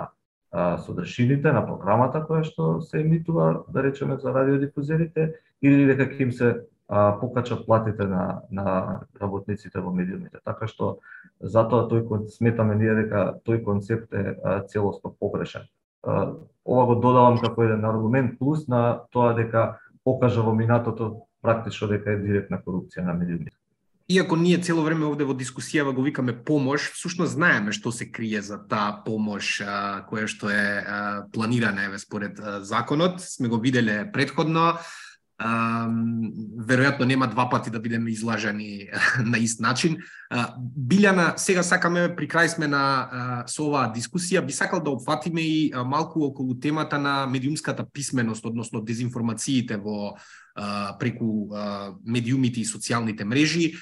содршините 0.54 0.82
содржините 0.86 1.52
на 1.52 1.64
програмата 1.66 2.20
која 2.22 2.44
што 2.46 2.80
се 2.80 3.00
емитува, 3.00 3.64
да 3.68 3.82
речеме 3.82 4.16
за 4.22 4.30
радиодифузерите, 4.30 5.32
или 5.62 5.86
дека 5.86 6.06
ќе 6.06 6.20
им 6.22 6.32
се 6.32 6.50
а, 6.88 7.18
платите 7.66 8.04
на, 8.06 8.42
на 8.50 9.00
работниците 9.20 9.80
во 9.80 9.90
медиумите. 9.90 10.38
Така 10.44 10.68
што 10.70 10.98
затоа 11.40 11.88
тој 11.90 12.28
сметаме 12.30 12.76
ние 12.78 12.94
дека 12.94 13.40
тој 13.46 13.64
концепт 13.64 14.12
е 14.14 14.36
целосно 14.68 15.14
погрешен. 15.18 15.66
Ова 16.04 16.86
го 16.86 16.94
додавам 16.94 17.40
како 17.40 17.64
еден 17.64 17.84
аргумент 17.84 18.38
плюс 18.38 18.68
на 18.68 19.00
тоа 19.10 19.34
дека 19.34 19.80
покажа 20.04 20.42
во 20.42 20.54
минатото 20.54 21.26
практично 21.42 21.88
дека 21.88 22.12
е 22.12 22.22
директна 22.22 22.60
корупција 22.62 23.02
на 23.02 23.14
медиумите. 23.14 23.56
Иако 24.08 24.36
ние 24.36 24.60
цело 24.60 24.82
време 24.84 25.06
овде 25.08 25.24
во 25.24 25.32
дискусијава 25.32 25.94
го 25.96 26.02
викаме 26.04 26.34
помош, 26.36 26.90
всушност 26.92 27.40
знаеме 27.40 27.72
што 27.72 27.88
се 27.88 28.10
крие 28.12 28.42
за 28.44 28.58
таа 28.68 29.00
помош 29.00 29.62
а, 29.64 30.04
која 30.04 30.28
што 30.28 30.52
е 30.52 30.84
а, 30.84 31.24
планирана 31.32 31.88
еве 31.88 31.98
според 31.98 32.36
а, 32.36 32.60
законот, 32.60 33.24
сме 33.24 33.48
го 33.48 33.56
виделе 33.56 34.12
предходно. 34.12 34.76
Веројатно 35.34 37.08
нема 37.08 37.26
два 37.26 37.48
пати 37.50 37.70
да 37.70 37.80
бидеме 37.80 38.10
излажани 38.10 38.86
на 39.24 39.38
ист 39.38 39.60
начин. 39.60 39.96
Билјана, 40.30 41.36
сега 41.36 41.64
сакаме 41.64 42.12
при 42.14 42.28
крај 42.28 42.52
сме 42.54 42.68
на 42.68 43.44
со 43.48 43.64
оваа 43.66 43.88
дискусија, 43.88 44.44
би 44.44 44.52
сакал 44.52 44.84
да 44.84 44.92
опфатиме 44.92 45.40
и 45.40 45.72
малку 45.74 46.28
околу 46.28 46.54
темата 46.60 47.00
на 47.00 47.26
медиумската 47.26 47.88
писменост, 47.88 48.44
односно 48.44 48.84
дезинформациите 48.84 49.76
во 49.76 50.14
преку 51.00 51.50
медиумите 52.04 52.60
и 52.62 52.68
социјалните 52.68 53.26
мрежи 53.26 53.72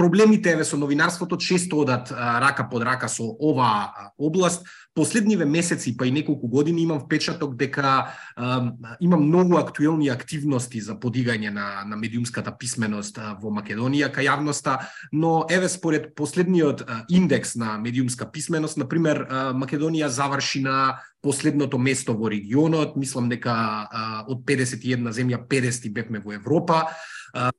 проблемите 0.00 0.50
еве 0.50 0.64
со 0.64 0.78
новинарството 0.80 1.36
често 1.36 1.80
одат 1.80 2.10
рака 2.10 2.64
под 2.70 2.82
рака 2.82 3.08
со 3.08 3.36
оваа 3.36 4.12
област. 4.16 4.64
Последниве 4.94 5.44
месеци 5.44 5.92
па 5.96 6.06
и 6.06 6.10
неколку 6.10 6.48
години 6.48 6.82
имам 6.82 7.00
впечаток 7.00 7.54
дека 7.56 8.08
а, 8.36 8.72
има 9.00 9.16
многу 9.16 9.58
актуелни 9.60 10.08
активности 10.08 10.80
за 10.80 10.96
подигање 10.96 11.52
на 11.52 11.84
на 11.84 11.96
медиумската 11.96 12.56
писменост 12.56 13.20
во 13.42 13.52
Македонија 13.52 14.08
кај 14.08 14.24
јавноста, 14.24 14.88
но 15.12 15.44
еве 15.50 15.68
според 15.68 16.14
последниот 16.14 16.82
индекс 17.08 17.54
на 17.56 17.78
медиумска 17.78 18.30
писменост, 18.32 18.76
на 18.76 18.88
пример 18.88 19.26
Македонија 19.52 20.08
заврши 20.08 20.64
на 20.64 21.00
последното 21.22 21.78
место 21.78 22.16
во 22.16 22.30
регионот, 22.30 22.96
мислам 22.96 23.28
дека 23.28 23.52
а, 23.52 24.24
од 24.26 24.48
51 24.48 25.12
земја 25.12 25.44
50 25.46 25.92
бевме 25.92 26.18
во 26.24 26.32
Европа. 26.32 26.88
А, 27.32 27.50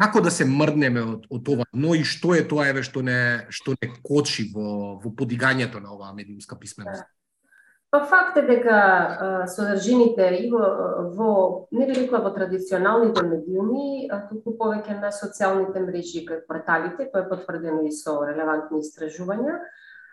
како 0.00 0.20
да 0.20 0.30
се 0.30 0.44
мрднеме 0.44 1.02
од, 1.02 1.26
од 1.30 1.48
ова, 1.48 1.66
но 1.72 1.94
и 1.96 2.04
што 2.04 2.34
е 2.36 2.44
тоа 2.48 2.68
еве 2.70 2.84
што 2.86 3.02
не 3.02 3.18
што 3.50 3.76
не 3.80 3.90
кочи 4.02 4.50
во 4.54 4.96
во 5.02 5.12
подигањето 5.16 5.80
на 5.80 5.94
оваа 5.94 6.12
медиумска 6.14 6.58
писменост? 6.60 7.04
Па 7.90 8.02
факт 8.04 8.36
е 8.36 8.42
дека 8.42 8.78
содржините 9.48 10.26
и 10.42 10.50
во, 10.50 10.66
во 11.16 11.30
не 11.72 11.86
би 11.86 11.94
рекла 11.94 12.18
во 12.24 12.32
традиционалните 12.34 13.22
медиуми, 13.22 14.08
а 14.10 14.24
туку 14.28 14.56
повеќе 14.58 14.98
на 15.00 15.12
социјалните 15.14 15.84
мрежи 15.86 16.24
како 16.26 16.44
порталите, 16.50 17.06
тоа 17.12 17.22
е 17.24 17.28
потврдено 17.30 17.86
и 17.86 17.92
со 17.94 18.18
релевантни 18.26 18.82
истражувања, 18.82 19.60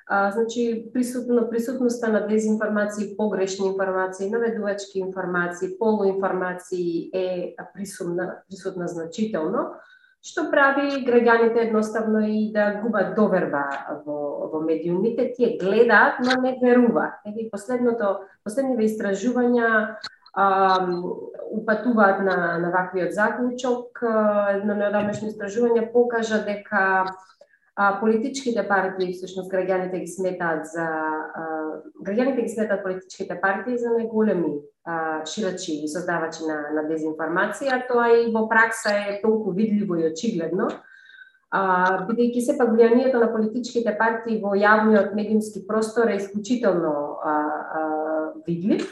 А, 0.08 0.32
значи, 0.32 0.90
присутно, 0.94 1.50
присутноста 1.50 2.08
на 2.08 2.28
дезинформации, 2.28 3.16
погрешни 3.18 3.68
информации, 3.68 4.30
наведувачки 4.30 5.00
информации, 5.00 5.78
полуинформации 5.80 7.10
е 7.14 7.56
присутна, 7.74 8.44
присутна 8.50 8.88
значително, 8.88 9.80
што 10.24 10.50
прави 10.52 11.04
граѓаните 11.08 11.68
едноставно 11.68 12.20
и 12.28 12.52
да 12.52 12.82
губат 12.84 13.16
доверба 13.16 13.64
во, 14.06 14.48
во 14.52 14.60
медиумите, 14.64 15.32
тие 15.36 15.58
гледаат, 15.58 16.20
но 16.20 16.42
не 16.42 16.58
веруваат. 16.62 17.24
Еве 17.28 17.48
последното, 17.52 18.28
последниве 18.44 18.88
истражувања 18.88 20.00
а, 20.34 20.46
упатуваат 21.52 22.20
на, 22.24 22.58
на 22.60 22.72
ваквиот 22.72 23.16
заклучок. 23.16 24.04
Едно 24.56 24.76
неодамешно 24.76 25.32
истражување 25.32 25.92
покажа 25.96 26.44
дека 26.44 27.06
а, 27.76 28.00
политичките 28.00 28.68
партии, 28.68 29.14
всушност 29.14 29.52
граѓаните 29.52 30.00
ги 30.00 30.08
сметаат 30.08 30.66
за 30.66 30.86
а, 30.86 31.44
граѓаните 32.06 32.44
ги 32.44 32.50
сметаат 32.50 32.84
политичките 32.84 33.40
партии 33.42 33.78
за 33.78 33.96
најголеми 33.96 34.62
а, 34.86 35.26
ширачи 35.26 35.80
и 35.84 35.90
создавачи 35.90 36.46
на, 36.46 36.60
на 36.78 36.84
дезинформација, 36.90 37.84
тоа 37.88 38.10
и 38.22 38.32
во 38.32 38.48
пракса 38.50 38.94
е 38.94 39.20
толку 39.22 39.52
видливо 39.52 39.98
и 39.98 40.08
очигледно, 40.12 40.70
а, 41.50 41.64
бидејќи 42.10 42.46
сепак 42.46 42.76
влијанието 42.76 43.22
на 43.22 43.32
политичките 43.34 43.96
партии 43.98 44.42
во 44.42 44.54
јавниот 44.58 45.16
медиумски 45.18 45.66
простор 45.68 46.14
е 46.14 46.20
исклучително 46.22 46.94
а, 47.24 47.34
а, 47.34 47.84
видлив, 48.48 48.92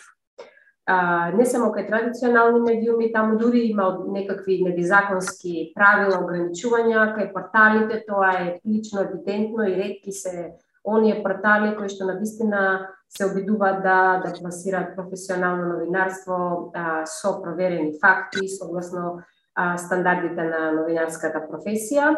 а, 0.86 1.32
не 1.38 1.46
само 1.46 1.72
кај 1.72 1.88
традиционални 1.88 2.60
медиуми, 2.60 3.12
таму 3.14 3.38
дури 3.38 3.68
има 3.70 4.00
некакви 4.08 4.62
незаконски 4.66 5.72
правила, 5.76 6.20
ограничувања, 6.24 7.12
кај 7.16 7.32
порталите 7.34 8.04
тоа 8.08 8.34
е 8.42 8.60
прилично 8.64 9.06
евидентно 9.06 9.68
и 9.68 9.76
ретки 9.76 10.12
се 10.12 10.52
оние 10.84 11.22
портали 11.24 11.76
кои 11.78 11.90
што 11.90 12.06
на 12.10 12.18
вистина 12.18 12.90
се 13.10 13.26
обидуваат 13.26 13.84
да 13.84 14.22
да 14.26 14.34
пласираат 14.34 14.96
професионално 14.96 15.74
новинарство 15.74 16.72
а, 16.74 17.06
со 17.06 17.42
проверени 17.42 18.00
факти 18.02 18.50
согласно 18.50 19.22
а, 19.56 19.78
стандардите 19.78 20.44
на 20.44 20.72
новинарската 20.72 21.44
професија. 21.46 22.16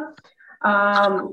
А, 0.61 1.23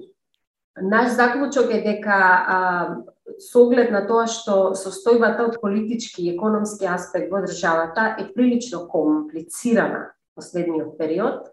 наш 0.83 1.13
заклучок 1.13 1.71
е 1.71 1.83
дека 1.85 2.19
а, 2.19 2.97
со 3.39 3.65
оглед 3.65 3.91
на 3.95 4.03
тоа 4.09 4.27
што 4.31 4.73
состојбата 4.79 5.47
од 5.49 5.61
политички 5.63 6.25
и 6.25 6.35
економски 6.35 6.89
аспект 6.89 7.31
во 7.33 7.43
државата 7.45 8.15
е 8.19 8.31
прилично 8.35 8.87
комплицирана 8.89 10.11
последниот 10.35 10.97
период, 10.99 11.51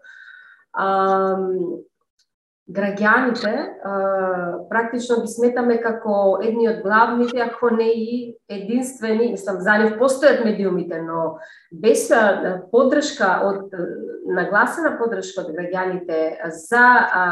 а, 0.72 1.36
граѓаните 2.68 3.52
а, 3.52 3.92
практично 4.68 5.20
ги 5.22 5.30
сметаме 5.32 5.78
како 5.80 6.38
едни 6.44 6.68
од 6.68 6.82
главните, 6.84 7.40
ако 7.40 7.70
не 7.70 7.88
и 7.92 8.18
единствени, 8.48 9.30
мислам, 9.32 9.60
за 9.64 9.78
нив 9.82 9.96
постојат 10.00 10.44
медиумите, 10.44 11.00
но 11.02 11.38
без 11.72 12.08
поддршка 12.72 13.38
од 13.48 13.72
нагласена 14.28 14.96
поддршка 15.00 15.46
од 15.46 15.54
граѓаните 15.56 16.52
за 16.68 16.84
а, 17.08 17.24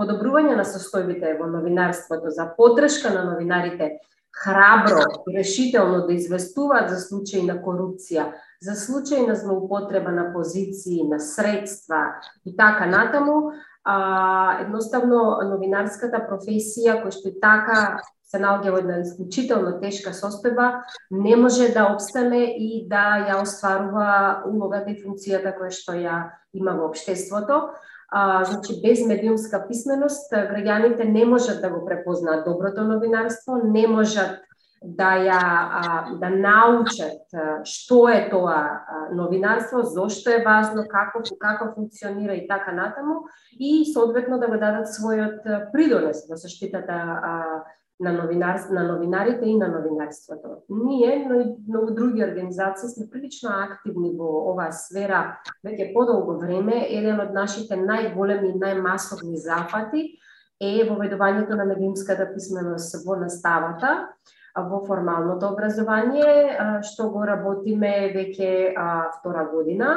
подобрување 0.00 0.56
на 0.56 0.64
состојбите 0.64 1.36
во 1.38 1.48
новинарството, 1.50 2.30
за 2.30 2.48
потрешка 2.56 3.12
на 3.12 3.24
новинарите, 3.24 3.98
храбро 4.32 5.02
и 5.28 5.38
решително 5.38 6.06
да 6.06 6.14
известуваат 6.14 6.90
за 6.90 7.00
случаи 7.00 7.42
на 7.44 7.58
корупција, 7.60 8.30
за 8.62 8.76
случаи 8.76 9.26
на 9.26 9.34
злоупотреба 9.34 10.12
на 10.12 10.30
позиции, 10.32 11.02
на 11.08 11.20
средства 11.20 12.14
и 12.46 12.56
така 12.56 12.86
натаму, 12.86 13.52
а, 13.84 14.60
едноставно 14.62 15.40
новинарската 15.50 16.22
професија 16.28 17.00
која 17.02 17.12
што 17.16 17.28
и 17.28 17.36
така 17.40 18.00
се 18.30 18.38
наоѓа 18.38 18.70
во 18.70 18.78
една 18.78 19.00
исклучително 19.02 19.72
тешка 19.82 20.12
состојба, 20.14 20.84
не 21.10 21.36
може 21.36 21.72
да 21.74 21.88
обстане 21.90 22.44
и 22.54 22.86
да 22.88 23.26
ја 23.26 23.40
остварува 23.42 24.44
улогата 24.46 24.92
и 24.92 25.00
функцијата 25.02 25.56
која 25.58 25.74
што 25.74 25.98
ја 25.98 26.18
има 26.54 26.76
во 26.78 26.86
општеството 26.92 27.74
а, 28.10 28.44
значи 28.44 28.80
без 28.82 29.06
медиумска 29.06 29.64
писменост 29.68 30.32
граѓаните 30.32 31.04
не 31.04 31.24
можат 31.24 31.60
да 31.62 31.70
го 31.70 31.84
препознаат 31.86 32.44
доброто 32.44 32.84
новинарство, 32.84 33.60
не 33.64 33.86
можат 33.86 34.40
да 34.82 35.12
ја 35.20 35.40
а, 35.40 36.14
да 36.16 36.30
научат 36.30 37.28
што 37.64 38.08
е 38.08 38.28
тоа 38.30 38.80
новинарство, 39.12 39.82
зошто 39.82 40.30
е 40.30 40.42
важно, 40.44 40.86
како 40.88 41.22
како 41.38 41.74
функционира 41.74 42.34
и 42.34 42.48
така 42.48 42.72
натаму 42.72 43.26
и 43.58 43.84
соодветно 43.92 44.38
да 44.38 44.48
го 44.48 44.56
дадат 44.56 44.88
својот 44.88 45.72
придонес 45.72 46.24
во 46.30 46.36
заштитата 46.36 46.96
а, 46.96 47.62
на, 48.00 48.12
новинар, 48.12 48.60
на 48.70 48.82
новинарите 48.82 49.44
и 49.44 49.58
на 49.58 49.68
новинарството. 49.68 50.48
Ние, 50.68 51.26
но 51.28 51.40
и 51.40 51.44
многу 51.68 51.94
други 51.94 52.24
организации, 52.24 52.88
сме 52.88 53.10
прилично 53.10 53.50
активни 53.50 54.14
во 54.16 54.50
оваа 54.52 54.72
сфера 54.72 55.40
веќе 55.66 55.92
подолго 55.92 56.38
време. 56.40 56.86
Еден 56.88 57.20
од 57.20 57.34
нашите 57.36 57.76
најголеми 57.76 58.54
и 58.54 58.60
најмасовни 58.60 59.36
запати 59.36 60.16
е 60.60 60.88
воведувањето 60.88 61.56
на 61.56 61.64
медиумската 61.64 62.28
писменост 62.34 63.04
во 63.06 63.16
наставата 63.20 64.08
во 64.56 64.80
формалното 64.86 65.52
образование, 65.52 66.80
што 66.82 67.10
го 67.12 67.22
работиме 67.24 68.10
веќе 68.16 68.74
втора 69.20 69.46
година 69.52 69.92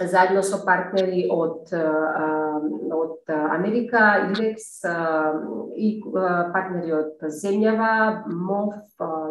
заедно 0.00 0.42
со 0.42 0.58
партнери 0.64 1.26
од, 1.30 1.70
од 1.72 3.30
Америка, 3.30 4.30
Илекс 4.30 4.82
и 5.76 5.90
партнери 6.52 6.92
од 6.96 7.24
Земјава, 7.30 8.24
МОВ, 8.26 8.74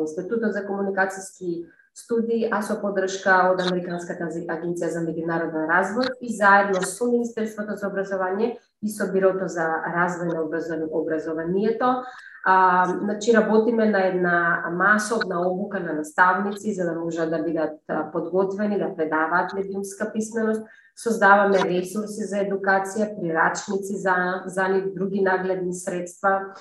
Институтот 0.03 0.55
за 0.55 0.65
комуникацијски 0.67 1.63
студии, 1.93 2.49
а 2.51 2.61
со 2.61 2.79
подршка 2.81 3.53
од 3.53 3.61
Американската 3.61 4.25
агенција 4.25 4.89
за 4.89 5.03
меѓународен 5.05 5.69
развој 5.69 6.09
и 6.21 6.33
заедно 6.35 6.81
со 6.81 7.05
Министерството 7.11 7.77
за 7.77 7.87
образование 7.87 8.57
и 8.81 8.89
со 8.89 9.11
Бирото 9.13 9.47
за 9.47 9.67
развој 9.93 10.33
на 10.33 10.87
образованието. 10.89 12.03
А, 12.45 12.85
значи, 12.99 13.33
работиме 13.33 13.85
на 13.89 14.07
една 14.07 14.69
масовна 14.71 15.47
обука 15.47 15.79
на 15.79 15.93
наставници 15.93 16.73
за 16.73 16.85
да 16.85 16.99
можат 16.99 17.29
да 17.29 17.43
бидат 17.43 17.79
подготвени 18.11 18.79
да 18.79 18.95
предаваат 18.95 19.53
медиумска 19.53 20.11
писменост. 20.13 20.65
Создаваме 21.03 21.61
ресурси 21.63 22.25
за 22.25 22.43
едукација, 22.43 23.13
прирачници 23.15 23.95
за, 23.97 24.43
за 24.45 24.67
нив, 24.67 24.93
други 24.93 25.21
нагледни 25.21 25.73
средства 25.73 26.53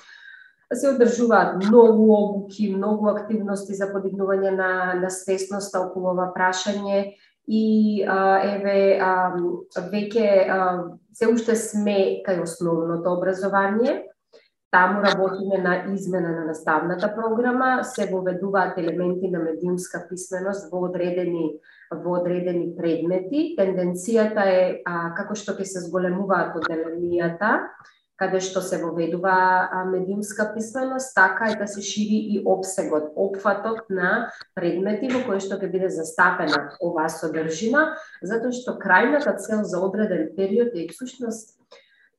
Да 0.73 0.79
се 0.79 0.89
одржуваат 0.89 1.65
многу 1.65 2.13
обуки, 2.13 2.71
многу 2.73 3.11
активности 3.11 3.75
за 3.77 3.91
подигнување 3.93 4.55
на, 4.55 4.69
на 4.97 5.11
свесноста 5.13 5.83
околу 5.83 6.15
ова 6.15 6.31
прашање 6.33 7.13
и 7.45 7.65
а, 8.09 8.39
еве 8.55 8.97
а, 8.97 9.11
веќе 9.91 10.25
а, 10.49 10.57
се 11.13 11.29
уште 11.29 11.53
сме 11.61 12.25
кај 12.25 12.41
основното 12.41 13.13
образование. 13.13 13.99
Таму 14.73 15.05
работиме 15.05 15.61
на 15.61 15.75
измена 15.93 16.33
на 16.39 16.47
наставната 16.49 17.13
програма, 17.13 17.83
се 17.83 18.09
воведуваат 18.09 18.77
елементи 18.77 19.29
на 19.29 19.45
медиумска 19.45 20.07
писменост 20.09 20.73
во 20.73 20.87
одредени 20.89 21.51
во 21.93 22.17
одредени 22.17 22.71
предмети. 22.73 23.51
Тенденцијата 23.59 24.49
е 24.49 24.63
а, 24.89 25.13
како 25.13 25.37
што 25.37 25.53
ќе 25.53 25.69
се 25.69 25.85
зголемуваат 25.85 26.57
одделенијата, 26.63 27.59
каде 28.17 28.39
што 28.45 28.61
се 28.61 28.77
воведува 28.77 29.69
медиумска 29.89 30.51
писменост, 30.53 31.15
така 31.15 31.51
и 31.51 31.57
да 31.57 31.67
се 31.67 31.81
шири 31.81 32.19
и 32.35 32.41
обсегот, 32.45 33.11
опфатот 33.15 33.89
на 33.89 34.29
предмети 34.55 35.09
во 35.13 35.23
кои 35.25 35.41
што 35.41 35.57
ќе 35.57 35.71
биде 35.71 35.89
застапена 35.89 36.77
оваа 36.81 37.09
содржина, 37.09 37.97
затоа 38.21 38.53
што 38.53 38.77
крајната 38.77 39.37
цел 39.41 39.65
за 39.65 39.81
одреден 39.81 40.29
период 40.37 40.77
е 40.77 40.87
всушност 40.91 41.57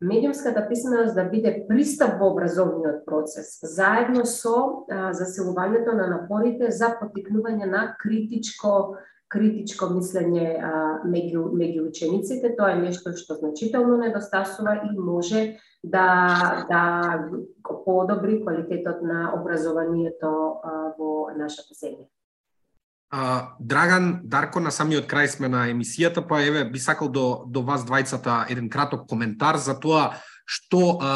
медиумската 0.01 0.69
писменост 0.69 1.15
да 1.15 1.25
биде 1.25 1.65
пристап 1.69 2.19
во 2.21 2.33
образовниот 2.35 3.05
процес, 3.07 3.59
заедно 3.63 4.27
со 4.27 4.85
а, 4.91 5.13
заселувањето 5.15 5.95
на 5.95 6.11
напорите 6.11 6.71
за 6.71 6.93
потикнување 7.01 7.71
на 7.71 7.95
критичко 8.03 8.97
критичко 9.35 9.89
мислење 9.91 10.47
а, 10.63 10.73
меѓу, 11.07 11.49
меѓу 11.57 11.89
учениците. 11.89 12.53
Тоа 12.59 12.75
е 12.75 12.83
нешто 12.83 13.15
што 13.19 13.39
значително 13.41 13.97
недостасува 13.99 14.77
и 14.91 14.99
може 14.99 15.57
да, 15.85 16.67
да 16.69 17.29
подобри 17.85 18.41
квалитетот 18.43 19.03
на 19.03 19.33
образованието 19.37 20.61
во 20.99 21.31
нашата 21.37 21.75
земја. 21.75 22.09
А, 23.15 23.55
Драган, 23.61 24.21
Дарко, 24.25 24.61
на 24.61 24.73
самиот 24.75 25.07
крај 25.07 25.29
сме 25.31 25.49
на 25.49 25.69
емисијата, 25.71 26.25
па 26.27 26.41
еве 26.43 26.65
би 26.65 26.81
сакал 26.83 27.09
до, 27.09 27.45
до 27.47 27.63
вас 27.63 27.85
двајцата 27.87 28.45
еден 28.51 28.71
краток 28.71 29.07
коментар 29.07 29.57
за 29.57 29.79
тоа 29.79 30.17
што 30.45 30.99
а, 31.01 31.13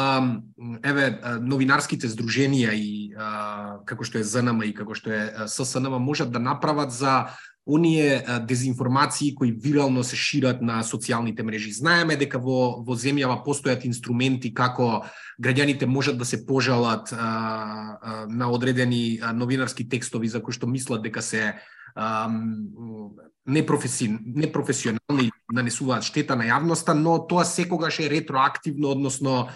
еве 0.83 1.09
новинарските 1.41 2.09
здруженија 2.09 2.71
и 2.73 3.13
а, 3.13 3.79
како 3.85 4.07
што 4.07 4.17
е 4.17 4.25
ЗНМ 4.25 4.63
и 4.65 4.73
како 4.73 4.95
што 4.97 5.13
е 5.13 5.21
ССНМ 5.45 5.99
можат 6.01 6.31
да 6.33 6.39
направат 6.39 6.91
за 6.91 7.35
оние 7.67 8.25
дезинформации 8.47 9.35
кои 9.35 9.51
вирално 9.51 10.03
се 10.03 10.15
шират 10.15 10.61
на 10.61 10.83
социјалните 10.83 11.43
мрежи. 11.43 11.71
Знаеме 11.71 12.15
дека 12.17 12.39
во 12.39 12.81
во 12.85 12.95
земјава 12.97 13.43
постојат 13.45 13.85
инструменти 13.85 14.53
како 14.53 15.05
граѓаните 15.41 15.85
можат 15.85 16.17
да 16.17 16.25
се 16.25 16.45
пожалат 16.45 17.13
а, 17.13 17.17
а, 17.19 18.25
на 18.29 18.49
одредени 18.51 19.19
новинарски 19.33 19.89
текстови 19.89 20.27
за 20.27 20.41
кои 20.41 20.53
што 20.53 20.67
мислат 20.67 21.03
дека 21.03 21.21
се 21.21 21.53
непрофеси, 23.49 24.17
непрофесионални 24.25 25.31
нанесуваат 25.51 26.05
штета 26.05 26.35
на 26.37 26.45
јавноста, 26.45 26.93
но 26.93 27.17
тоа 27.27 27.45
секогаш 27.45 27.99
е 27.99 28.09
ретроактивно, 28.09 28.91
односно 28.93 29.49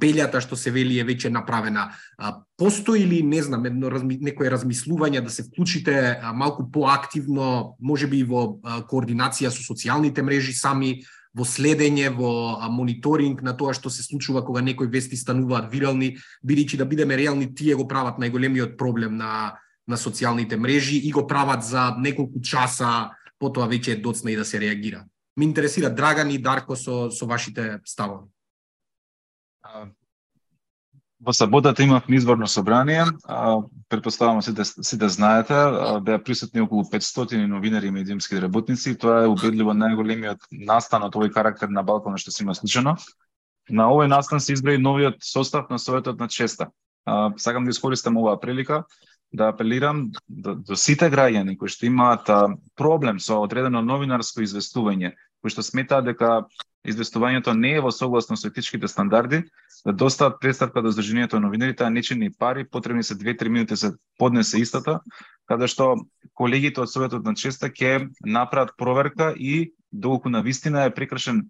белјата 0.00 0.40
што 0.40 0.56
се 0.56 0.70
вели 0.70 0.98
е 1.00 1.06
веќе 1.06 1.32
направена. 1.32 1.90
Постои 2.56 3.04
ли, 3.04 3.22
не 3.22 3.42
знам, 3.42 3.66
едно 3.66 3.90
разми, 3.90 4.18
некое 4.20 4.50
размислување 4.52 5.24
да 5.24 5.30
се 5.30 5.46
вклучите 5.48 6.20
малку 6.34 6.68
поактивно, 6.70 7.76
можеби 7.80 8.22
во 8.22 8.60
координација 8.90 9.50
со 9.50 9.64
социјалните 9.64 10.22
мрежи 10.22 10.54
сами, 10.54 11.02
во 11.34 11.42
следење, 11.42 12.12
во 12.14 12.62
мониторинг 12.70 13.42
на 13.42 13.56
тоа 13.58 13.74
што 13.74 13.90
се 13.90 14.06
случува 14.06 14.44
кога 14.46 14.62
некои 14.62 14.86
вести 14.86 15.18
стануваат 15.18 15.72
вирални, 15.72 16.14
бидејќи 16.46 16.78
да 16.78 16.86
бидеме 16.86 17.18
реални, 17.18 17.50
тие 17.54 17.74
го 17.74 17.88
прават 17.90 18.22
најголемиот 18.22 18.78
проблем 18.78 19.18
на 19.18 19.58
на 19.86 19.96
социјалните 20.00 20.56
мрежи 20.56 20.96
и 20.96 21.10
го 21.12 21.26
прават 21.26 21.64
за 21.64 21.94
неколку 22.00 22.40
часа, 22.40 23.10
потоа 23.38 23.68
веќе 23.68 23.96
е 23.96 24.00
доцна 24.00 24.32
и 24.32 24.36
да 24.36 24.44
се 24.44 24.60
реагира. 24.60 25.04
Ме 25.36 25.44
интересира 25.44 25.90
Драган 25.90 26.30
и 26.30 26.38
Дарко 26.38 26.76
со, 26.76 27.10
со 27.10 27.26
вашите 27.26 27.80
ставови. 27.84 28.30
Во 31.24 31.32
саботата 31.32 31.82
имавме 31.82 32.16
изборно 32.16 32.46
собрание, 32.46 33.04
а, 33.24 33.62
предпоставам 33.88 34.42
сите, 34.42 34.64
сите 34.64 35.08
знаете, 35.08 35.54
беа 36.04 36.18
присутни 36.18 36.60
околу 36.60 36.84
500 36.84 37.46
новинари 37.46 37.86
и 37.86 37.90
медиумски 37.90 38.40
работници, 38.40 38.92
тоа 38.98 39.22
е 39.24 39.30
убедливо 39.32 39.72
најголемиот 39.72 40.44
настан 40.52 41.06
од 41.08 41.16
овој 41.16 41.32
карактер 41.32 41.72
на 41.72 41.82
Балкона 41.82 42.20
што 42.20 42.30
се 42.30 42.44
има 42.44 42.54
случено. 42.54 42.96
На 43.70 43.88
овој 43.88 44.10
настан 44.12 44.40
се 44.40 44.52
избра 44.52 44.74
и 44.74 44.82
новиот 44.82 45.24
состав 45.24 45.70
на 45.70 45.78
Советот 45.78 46.20
на 46.20 46.28
честа. 46.28 46.68
А, 47.06 47.32
сакам 47.36 47.64
да 47.64 47.70
искористам 47.70 48.16
оваа 48.20 48.36
прилика 48.40 48.84
да 49.32 49.48
апелирам 49.48 50.10
до, 50.28 50.54
до 50.54 50.76
сите 50.76 51.08
граѓани 51.10 51.56
кои 51.56 51.72
што 51.72 51.86
имаат 51.88 52.28
а, 52.28 52.52
проблем 52.76 53.18
со 53.18 53.40
одредено 53.40 53.80
новинарско 53.82 54.44
известување, 54.44 55.14
кои 55.40 55.50
што 55.50 55.64
сметаат 55.64 56.04
дека 56.04 56.44
известувањето 56.84 57.54
не 57.56 57.74
е 57.76 57.80
во 57.80 57.90
согласно 57.92 58.36
со 58.36 58.48
етичките 58.48 58.88
стандарди, 58.88 59.42
да 59.84 59.92
достават 59.92 60.40
представка 60.40 60.82
до 60.82 60.92
Сдруженијето 60.92 61.40
на 61.40 61.48
новинарите, 61.48 61.84
а 61.84 61.90
не 61.90 62.02
чини 62.02 62.30
пари, 62.30 62.64
потребни 62.64 63.02
се 63.02 63.14
2-3 63.14 63.48
минути 63.48 63.76
се 63.76 63.92
поднесе 64.18 64.60
истата, 64.60 65.00
каде 65.46 65.68
што 65.68 65.96
колегите 66.34 66.80
од 66.80 66.92
Советот 66.92 67.24
на 67.24 67.34
честа 67.34 67.68
ќе 67.68 68.08
направат 68.24 68.76
проверка 68.76 69.32
и 69.36 69.74
доколку 69.92 70.28
на 70.28 70.42
вистина 70.42 70.84
е 70.84 70.94
прекршен 70.94 71.48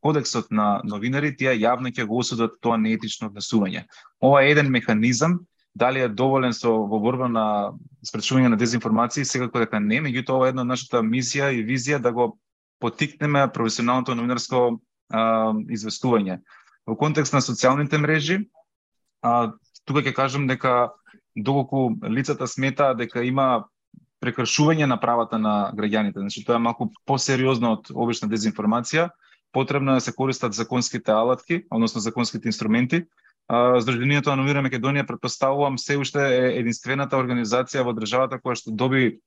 кодексот 0.00 0.50
на 0.50 0.82
новинари, 0.84 1.36
тие 1.36 1.56
јавно 1.56 1.88
ќе 1.88 2.04
го 2.04 2.20
осудат 2.20 2.60
тоа 2.60 2.76
неетично 2.76 3.30
однесување. 3.30 3.86
Ова 4.20 4.42
е 4.44 4.50
еден 4.52 4.70
механизам 4.70 5.40
дали 5.74 6.00
е 6.00 6.08
доволен 6.08 6.52
со 6.52 6.70
во 6.70 7.00
борба 7.00 7.28
на 7.28 7.72
спречување 8.06 8.52
на 8.52 8.56
дезинформации, 8.56 9.24
секако 9.24 9.58
дека 9.64 9.80
не, 9.80 10.02
меѓутоа 10.04 10.36
ова 10.36 10.46
е 10.48 10.54
една 10.54 10.62
од 10.62 10.70
нашата 10.70 11.02
мисија 11.02 11.50
и 11.50 11.64
визија 11.64 11.98
да 11.98 12.12
го 12.12 12.36
потикнеме 12.80 13.46
професионалното 13.52 14.14
новинарско 14.14 14.80
а, 15.10 15.52
известување. 15.72 16.40
Во 16.86 16.96
контекст 16.96 17.32
на 17.32 17.40
социјалните 17.44 17.98
мрежи, 18.00 18.40
а, 19.22 19.52
тука 19.84 20.04
ќе 20.04 20.14
кажам 20.16 20.46
дека 20.50 20.92
доколку 21.36 21.94
лицата 22.08 22.46
смета 22.46 22.92
дека 22.94 23.24
има 23.24 23.66
прекршување 24.24 24.86
на 24.88 24.96
правата 25.00 25.38
на 25.38 25.72
граѓаните, 25.76 26.20
значи 26.20 26.44
тоа 26.44 26.56
е 26.56 26.64
малку 26.64 26.90
посериозно 27.04 27.76
од 27.78 27.90
обична 27.92 28.28
дезинформација, 28.28 29.10
потребно 29.52 29.92
е 29.92 30.00
да 30.00 30.04
се 30.04 30.14
користат 30.14 30.54
законските 30.54 31.12
алатки, 31.12 31.64
односно 31.70 32.00
законските 32.00 32.48
инструменти, 32.48 33.04
Здружението 33.78 34.30
на 34.32 34.40
Новира 34.40 34.62
Македонија 34.64 35.04
предпоставувам 35.04 35.76
се 35.78 35.98
уште 36.00 36.22
е 36.32 36.44
единствената 36.62 37.18
организација 37.20 37.82
во 37.84 37.92
државата 37.92 38.38
која 38.40 38.56
што 38.56 38.72
доби 38.72 39.18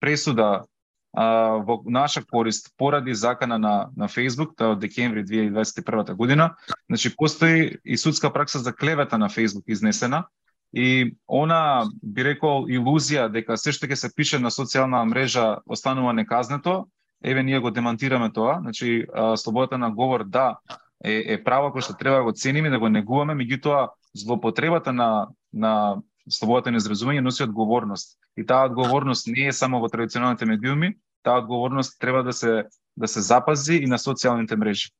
пресуда 0.00 0.64
а, 1.12 1.58
во 1.64 1.82
наша 1.86 2.22
корист 2.24 2.72
поради 2.76 3.14
закана 3.14 3.58
на 3.58 3.88
на 3.96 4.08
Facebook 4.08 4.56
тоа 4.56 4.76
од 4.76 4.80
декември 4.80 5.24
2021 5.24 6.14
година. 6.14 6.54
Значи 6.88 7.16
постои 7.16 7.78
и 7.84 7.96
судска 7.96 8.32
пракса 8.32 8.58
за 8.58 8.72
клевета 8.72 9.18
на 9.18 9.28
Facebook 9.28 9.64
изнесена 9.66 10.24
и 10.72 11.16
она 11.26 11.88
би 12.02 12.24
рекол 12.24 12.68
илузија 12.68 13.28
дека 13.32 13.56
се 13.56 13.72
што 13.72 13.88
ќе 13.88 13.96
се 13.96 14.10
пише 14.14 14.38
на 14.38 14.50
социјална 14.52 15.04
мрежа 15.08 15.58
останува 15.66 16.12
неказнето, 16.12 16.88
еве 17.24 17.42
ние 17.42 17.60
го 17.60 17.70
демантираме 17.70 18.32
тоа, 18.32 18.58
значи 18.60 19.06
слободата 19.36 19.78
на 19.78 19.90
говор 19.90 20.24
да 20.24 20.58
е, 21.04 21.34
е 21.34 21.44
право 21.44 21.72
кој 21.72 21.80
што 21.80 21.96
треба 21.96 22.16
да 22.18 22.28
го 22.28 22.32
цениме, 22.32 22.70
да 22.70 22.78
го 22.78 22.88
негуваме, 22.88 23.34
меѓутоа 23.34 23.88
злоупотребата 24.14 24.92
на, 24.92 25.28
на 25.52 25.96
слободата 26.30 26.70
на 26.70 26.78
изразување 26.78 27.24
носи 27.24 27.42
одговорност. 27.42 28.18
И 28.36 28.46
таа 28.46 28.66
одговорност 28.70 29.26
не 29.26 29.48
е 29.48 29.52
само 29.52 29.80
во 29.80 29.88
традиционалните 29.88 30.46
медиуми, 30.46 30.94
таа 31.22 31.42
одговорност 31.42 31.98
треба 32.00 32.22
да 32.22 32.32
се 32.32 32.64
да 32.98 33.08
се 33.08 33.20
запази 33.20 33.74
и 33.74 33.86
на 33.86 33.98
социјалните 33.98 34.56
мрежи. 34.56 34.90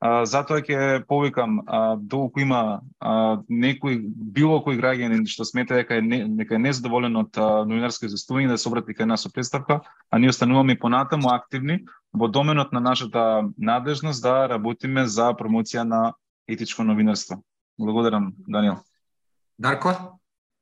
А, 0.00 0.24
затоа 0.26 0.60
ќе 0.60 1.04
повикам 1.08 1.60
а, 1.66 1.96
доколку 1.96 2.42
има 2.42 2.80
а, 3.00 3.38
некој 3.48 4.00
било 4.36 4.58
кој 4.64 4.76
граѓанин 4.80 5.22
што 5.30 5.46
смета 5.48 5.78
дека 5.78 5.96
е 5.96 6.02
не, 6.02 6.18
дека 6.40 6.58
е 6.58 6.64
незадоволен 6.66 7.16
од 7.16 7.38
новинарско 7.38 8.08
известување 8.10 8.50
да 8.52 8.58
се 8.58 8.68
обрати 8.68 8.96
кај 8.98 9.08
нас 9.08 9.24
со 9.24 9.30
представка, 9.32 9.80
а 10.10 10.18
ние 10.18 10.34
остануваме 10.34 10.78
понатаму 10.78 11.30
активни 11.32 11.84
во 12.12 12.28
доменот 12.28 12.72
на 12.72 12.80
нашата 12.80 13.48
надежност 13.56 14.22
да 14.22 14.48
работиме 14.50 15.06
за 15.06 15.30
промоција 15.38 15.86
на 15.88 16.12
етичко 16.48 16.84
новинарство. 16.84 17.42
Благодарам, 17.78 18.34
Даниел. 18.48 18.82
Дарко? 19.58 20.13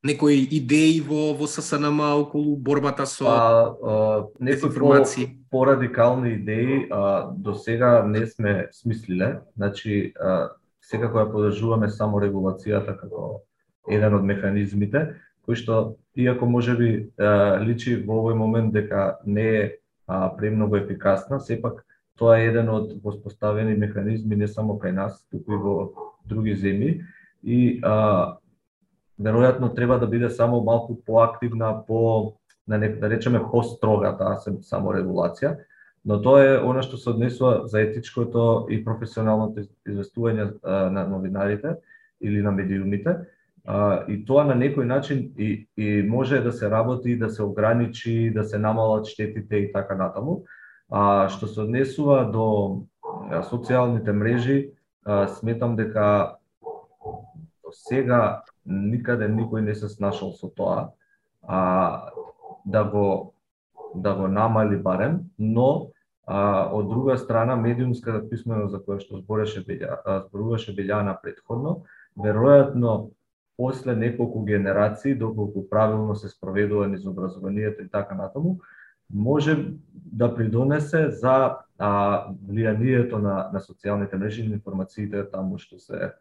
Некои 0.02 0.42
идеи 0.50 1.00
во 1.00 1.34
во 1.34 1.46
ССНМ 1.46 2.00
околу 2.00 2.56
борбата 2.56 3.06
со 3.06 3.24
а, 3.26 3.76
а, 3.82 4.28
некои 4.40 4.68
информации? 4.68 5.26
по, 5.50 5.58
порадикални 5.58 6.34
идеи 6.34 6.86
а, 6.90 7.30
до 7.30 7.54
сега 7.54 8.02
не 8.04 8.26
сме 8.26 8.68
смислиле. 8.72 9.40
Значи, 9.56 10.12
а, 10.18 10.50
секако 10.80 11.18
ја 11.18 11.30
подржуваме 11.30 11.88
само 11.88 12.18
регулацијата 12.20 12.98
како 12.98 13.42
еден 13.88 14.14
од 14.14 14.26
механизмите, 14.26 15.20
кој 15.46 15.54
што, 15.58 15.96
иако 16.14 16.46
може 16.46 16.74
би 16.78 16.90
личи 17.62 17.96
во 18.02 18.22
овој 18.22 18.34
момент 18.38 18.74
дека 18.74 19.18
не 19.26 19.46
е 19.46 19.62
а, 20.06 20.28
премногу 20.36 20.76
ефикасна, 20.76 21.40
сепак 21.40 21.84
тоа 22.18 22.38
е 22.38 22.50
еден 22.50 22.68
од 22.68 22.92
воспоставени 23.02 23.78
механизми 23.78 24.36
не 24.36 24.48
само 24.48 24.78
кај 24.82 24.92
нас, 24.98 25.22
туку 25.30 25.54
и 25.54 25.62
во 25.62 25.74
други 26.26 26.54
земји 26.54 27.00
и 27.42 27.80
а, 27.82 28.38
веројатно 29.22 29.74
треба 29.74 29.98
да 29.98 30.06
биде 30.06 30.30
само 30.30 30.62
малку 30.64 30.98
поактивна, 31.06 31.86
по 31.86 32.34
да, 32.66 32.78
не, 32.78 32.88
да 32.88 33.10
речеме 33.10 33.42
построга 33.50 34.16
таа 34.18 34.38
само 34.62 34.92
регулација, 34.94 35.56
но 36.04 36.18
тоа 36.22 36.42
е 36.42 36.58
она 36.58 36.82
што 36.82 36.98
се 36.98 37.10
однесува 37.10 37.68
за 37.70 37.82
етичкото 37.82 38.66
и 38.70 38.82
професионалното 38.84 39.66
известување 39.86 40.50
на 40.64 41.06
новинарите 41.06 41.76
или 42.20 42.42
на 42.42 42.52
медиумите. 42.52 43.16
А, 43.64 44.04
и 44.10 44.24
тоа 44.26 44.42
на 44.44 44.56
некој 44.58 44.86
начин 44.86 45.30
и, 45.38 45.68
и 45.76 46.02
може 46.02 46.40
да 46.42 46.52
се 46.52 46.70
работи, 46.70 47.18
да 47.18 47.30
се 47.30 47.42
ограничи, 47.42 48.32
да 48.34 48.44
се 48.44 48.58
намалат 48.58 49.06
штетите 49.06 49.56
и 49.56 49.72
така 49.72 49.94
натаму. 49.94 50.42
А 50.90 51.28
што 51.30 51.46
се 51.46 51.62
однесува 51.62 52.24
до 52.26 52.82
социјалните 53.50 54.10
мрежи, 54.10 54.72
а, 55.06 55.28
сметам 55.28 55.76
дека 55.76 56.38
сега 57.70 58.42
никаде 58.64 59.28
никој 59.28 59.60
не 59.60 59.74
се 59.74 59.88
снашал 59.88 60.32
со 60.32 60.48
тоа, 60.48 60.92
а, 61.42 62.10
да 62.64 62.84
го 62.84 63.34
да 63.94 64.14
го 64.14 64.28
намали 64.28 64.76
барем, 64.76 65.20
но 65.38 65.90
а, 66.26 66.68
од 66.72 66.88
друга 66.88 67.18
страна 67.18 67.56
медиумската 67.56 68.28
писменост 68.28 68.72
за 68.72 68.80
која 68.80 69.00
што 69.02 69.20
збореше 69.20 69.64
Белја, 69.66 69.98
зборуваше 70.28 70.72
Белјана 70.72 71.18
предходно, 71.22 71.82
веројатно 72.16 73.10
после 73.56 73.96
неколку 73.96 74.44
генерации, 74.44 75.14
доколку 75.14 75.68
правилно 75.68 76.14
се 76.16 76.28
спроведува 76.28 76.88
низ 76.88 77.06
образованието 77.06 77.82
и 77.82 77.88
така 77.88 78.14
натаму, 78.14 78.58
може 79.12 79.72
да 79.92 80.34
придонесе 80.34 81.10
за 81.10 81.56
а, 81.78 82.32
влијанието 82.48 83.18
на, 83.20 83.50
на 83.52 83.60
социјалните 83.60 84.16
мрежи 84.16 84.42
и 84.42 84.52
информациите 84.52 85.24
таму 85.30 85.58
што 85.58 85.78
се 85.78 86.14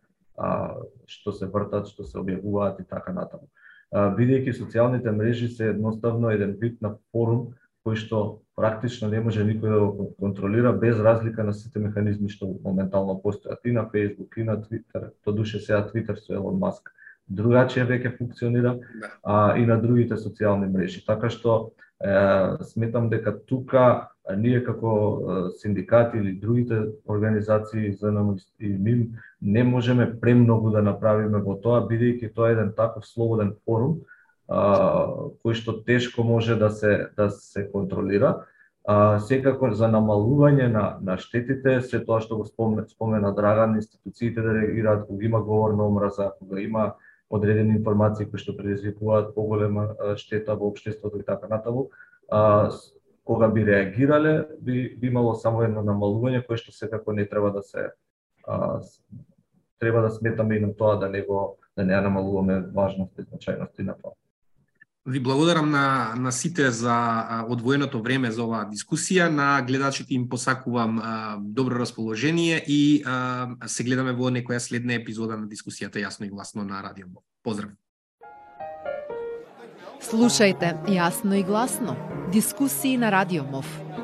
што 1.07 1.32
се 1.32 1.47
вртат, 1.47 1.88
што 1.88 2.03
се 2.03 2.19
објавуваат 2.21 2.82
и 2.82 2.88
така 2.88 3.13
натаму. 3.13 3.49
Бидејќи 3.91 4.55
социјалните 4.55 5.11
мрежи 5.11 5.49
се 5.51 5.73
едноставно 5.73 6.32
еден 6.32 6.55
вид 6.59 6.82
на 6.82 6.95
форум 7.11 7.51
кој 7.86 7.97
што 7.97 8.17
практично 8.55 9.09
не 9.09 9.19
може 9.25 9.43
никој 9.43 9.73
да 9.73 9.79
го 9.97 10.07
контролира 10.19 10.71
без 10.73 10.99
разлика 11.01 11.43
на 11.43 11.53
сите 11.53 11.82
механизми 11.82 12.29
што 12.29 12.51
моментално 12.63 13.17
постојат 13.23 13.65
и 13.65 13.73
на 13.73 13.88
Facebook 13.89 14.38
и 14.38 14.43
на 14.43 14.57
Twitter, 14.61 15.09
то 15.23 15.32
душе 15.32 15.59
сега 15.59 15.88
Twitter 15.89 16.15
со 16.15 16.34
Елон 16.34 16.59
Маск 16.59 16.91
другачие 17.27 17.86
веќе 17.86 18.17
функционира 18.17 18.75
да. 18.75 19.09
а, 19.23 19.57
и 19.57 19.65
на 19.65 19.79
другите 19.82 20.17
социјални 20.19 20.69
мрежи. 20.69 21.03
Така 21.05 21.29
што 21.29 21.73
е, 22.03 22.57
сметам 22.73 23.09
дека 23.09 23.34
тука 23.45 24.11
ние 24.38 24.63
како 24.63 25.51
синдикати 25.57 26.17
или 26.17 26.34
другите 26.34 26.82
организации 27.07 27.93
за 27.93 28.36
и 28.59 28.67
МИМ 28.67 29.07
не 29.41 29.63
можеме 29.63 30.19
премногу 30.19 30.69
да 30.69 30.82
направиме 30.82 31.41
во 31.41 31.55
тоа, 31.55 31.82
бидејќи 31.88 32.34
тоа 32.34 32.49
е 32.49 32.53
еден 32.53 32.74
таков 32.78 33.05
слободен 33.05 33.55
форум, 33.65 34.01
а, 34.47 35.32
кој 35.43 35.53
што 35.53 35.82
тешко 35.84 36.24
може 36.24 36.55
да 36.55 36.69
се 36.69 37.09
да 37.17 37.30
се 37.30 37.67
контролира. 37.72 38.45
А, 38.86 39.19
секако 39.19 39.74
за 39.74 39.89
намалување 39.89 40.67
на, 40.67 40.97
на 41.01 41.17
штетите, 41.17 41.82
се 41.82 41.99
тоа 42.05 42.22
што 42.22 42.38
го 42.38 42.45
спомена, 42.45 42.88
спомена 42.89 43.34
Драган, 43.34 43.76
институциите 43.76 44.41
да 44.41 44.53
реагираат 44.53 45.07
кога 45.07 45.26
има 45.26 45.41
говор 45.41 45.74
на 45.74 45.88
омраза, 45.88 46.32
кога 46.39 46.61
има 46.61 46.93
одредени 47.30 47.78
информации 47.78 48.26
кои 48.26 48.39
што 48.39 48.57
предизвикуваат 48.57 49.36
поголема 49.36 49.95
штета 50.17 50.55
во 50.55 50.69
општеството 50.69 51.17
и 51.17 51.24
така 51.26 51.47
натаму, 51.47 51.89
кога 53.24 53.47
би 53.47 53.65
реагирале, 53.65 54.47
би, 54.61 54.95
би 54.97 55.07
имало 55.07 55.36
само 55.36 55.63
едно 55.63 55.84
намалување 55.86 56.45
кое 56.45 56.57
што 56.57 56.74
секако 56.74 57.13
не 57.13 57.26
треба 57.30 57.51
да 57.53 57.61
се 57.61 57.91
а, 58.47 58.82
треба 59.80 60.01
да 60.01 60.09
сметаме 60.09 60.55
и 60.55 60.59
на 60.59 60.74
тоа 60.76 60.97
да 60.99 61.09
не 61.09 61.22
го 61.22 61.57
да 61.78 61.86
не 61.86 62.01
намалуваме 62.01 62.61
важност 62.76 63.19
и 63.19 63.24
значајност 63.24 63.80
на 63.80 63.95
тоа. 63.95 64.11
Ви 65.05 65.19
благодарам 65.19 65.72
на, 65.72 66.13
на 66.17 66.32
сите 66.32 66.72
за 66.72 66.93
одвоеното 67.49 68.01
време 68.01 68.30
за 68.32 68.43
оваа 68.45 68.67
дискусија. 68.69 69.30
На 69.34 69.61
гледачите 69.65 70.13
им 70.13 70.28
посакувам 70.30 70.99
а, 70.99 71.38
добро 71.41 71.80
расположение 71.80 72.61
и 72.67 73.01
а, 73.05 73.49
се 73.65 73.84
гледаме 73.84 74.13
во 74.13 74.30
некоја 74.30 74.59
следна 74.59 74.93
епизода 75.01 75.38
на 75.38 75.49
дискусијата 75.49 75.97
Јасно 75.97 76.30
и 76.30 76.30
гласно 76.30 76.63
на 76.63 76.84
Радио 76.84 77.07
Поздрав! 77.41 77.80
Слушајте 80.02 80.72
Јасно 80.89 81.38
и 81.38 81.43
гласно. 81.43 81.95
Дискусии 82.34 82.97
на 82.97 83.12
Радио 83.12 83.43
МОВ. 83.43 84.01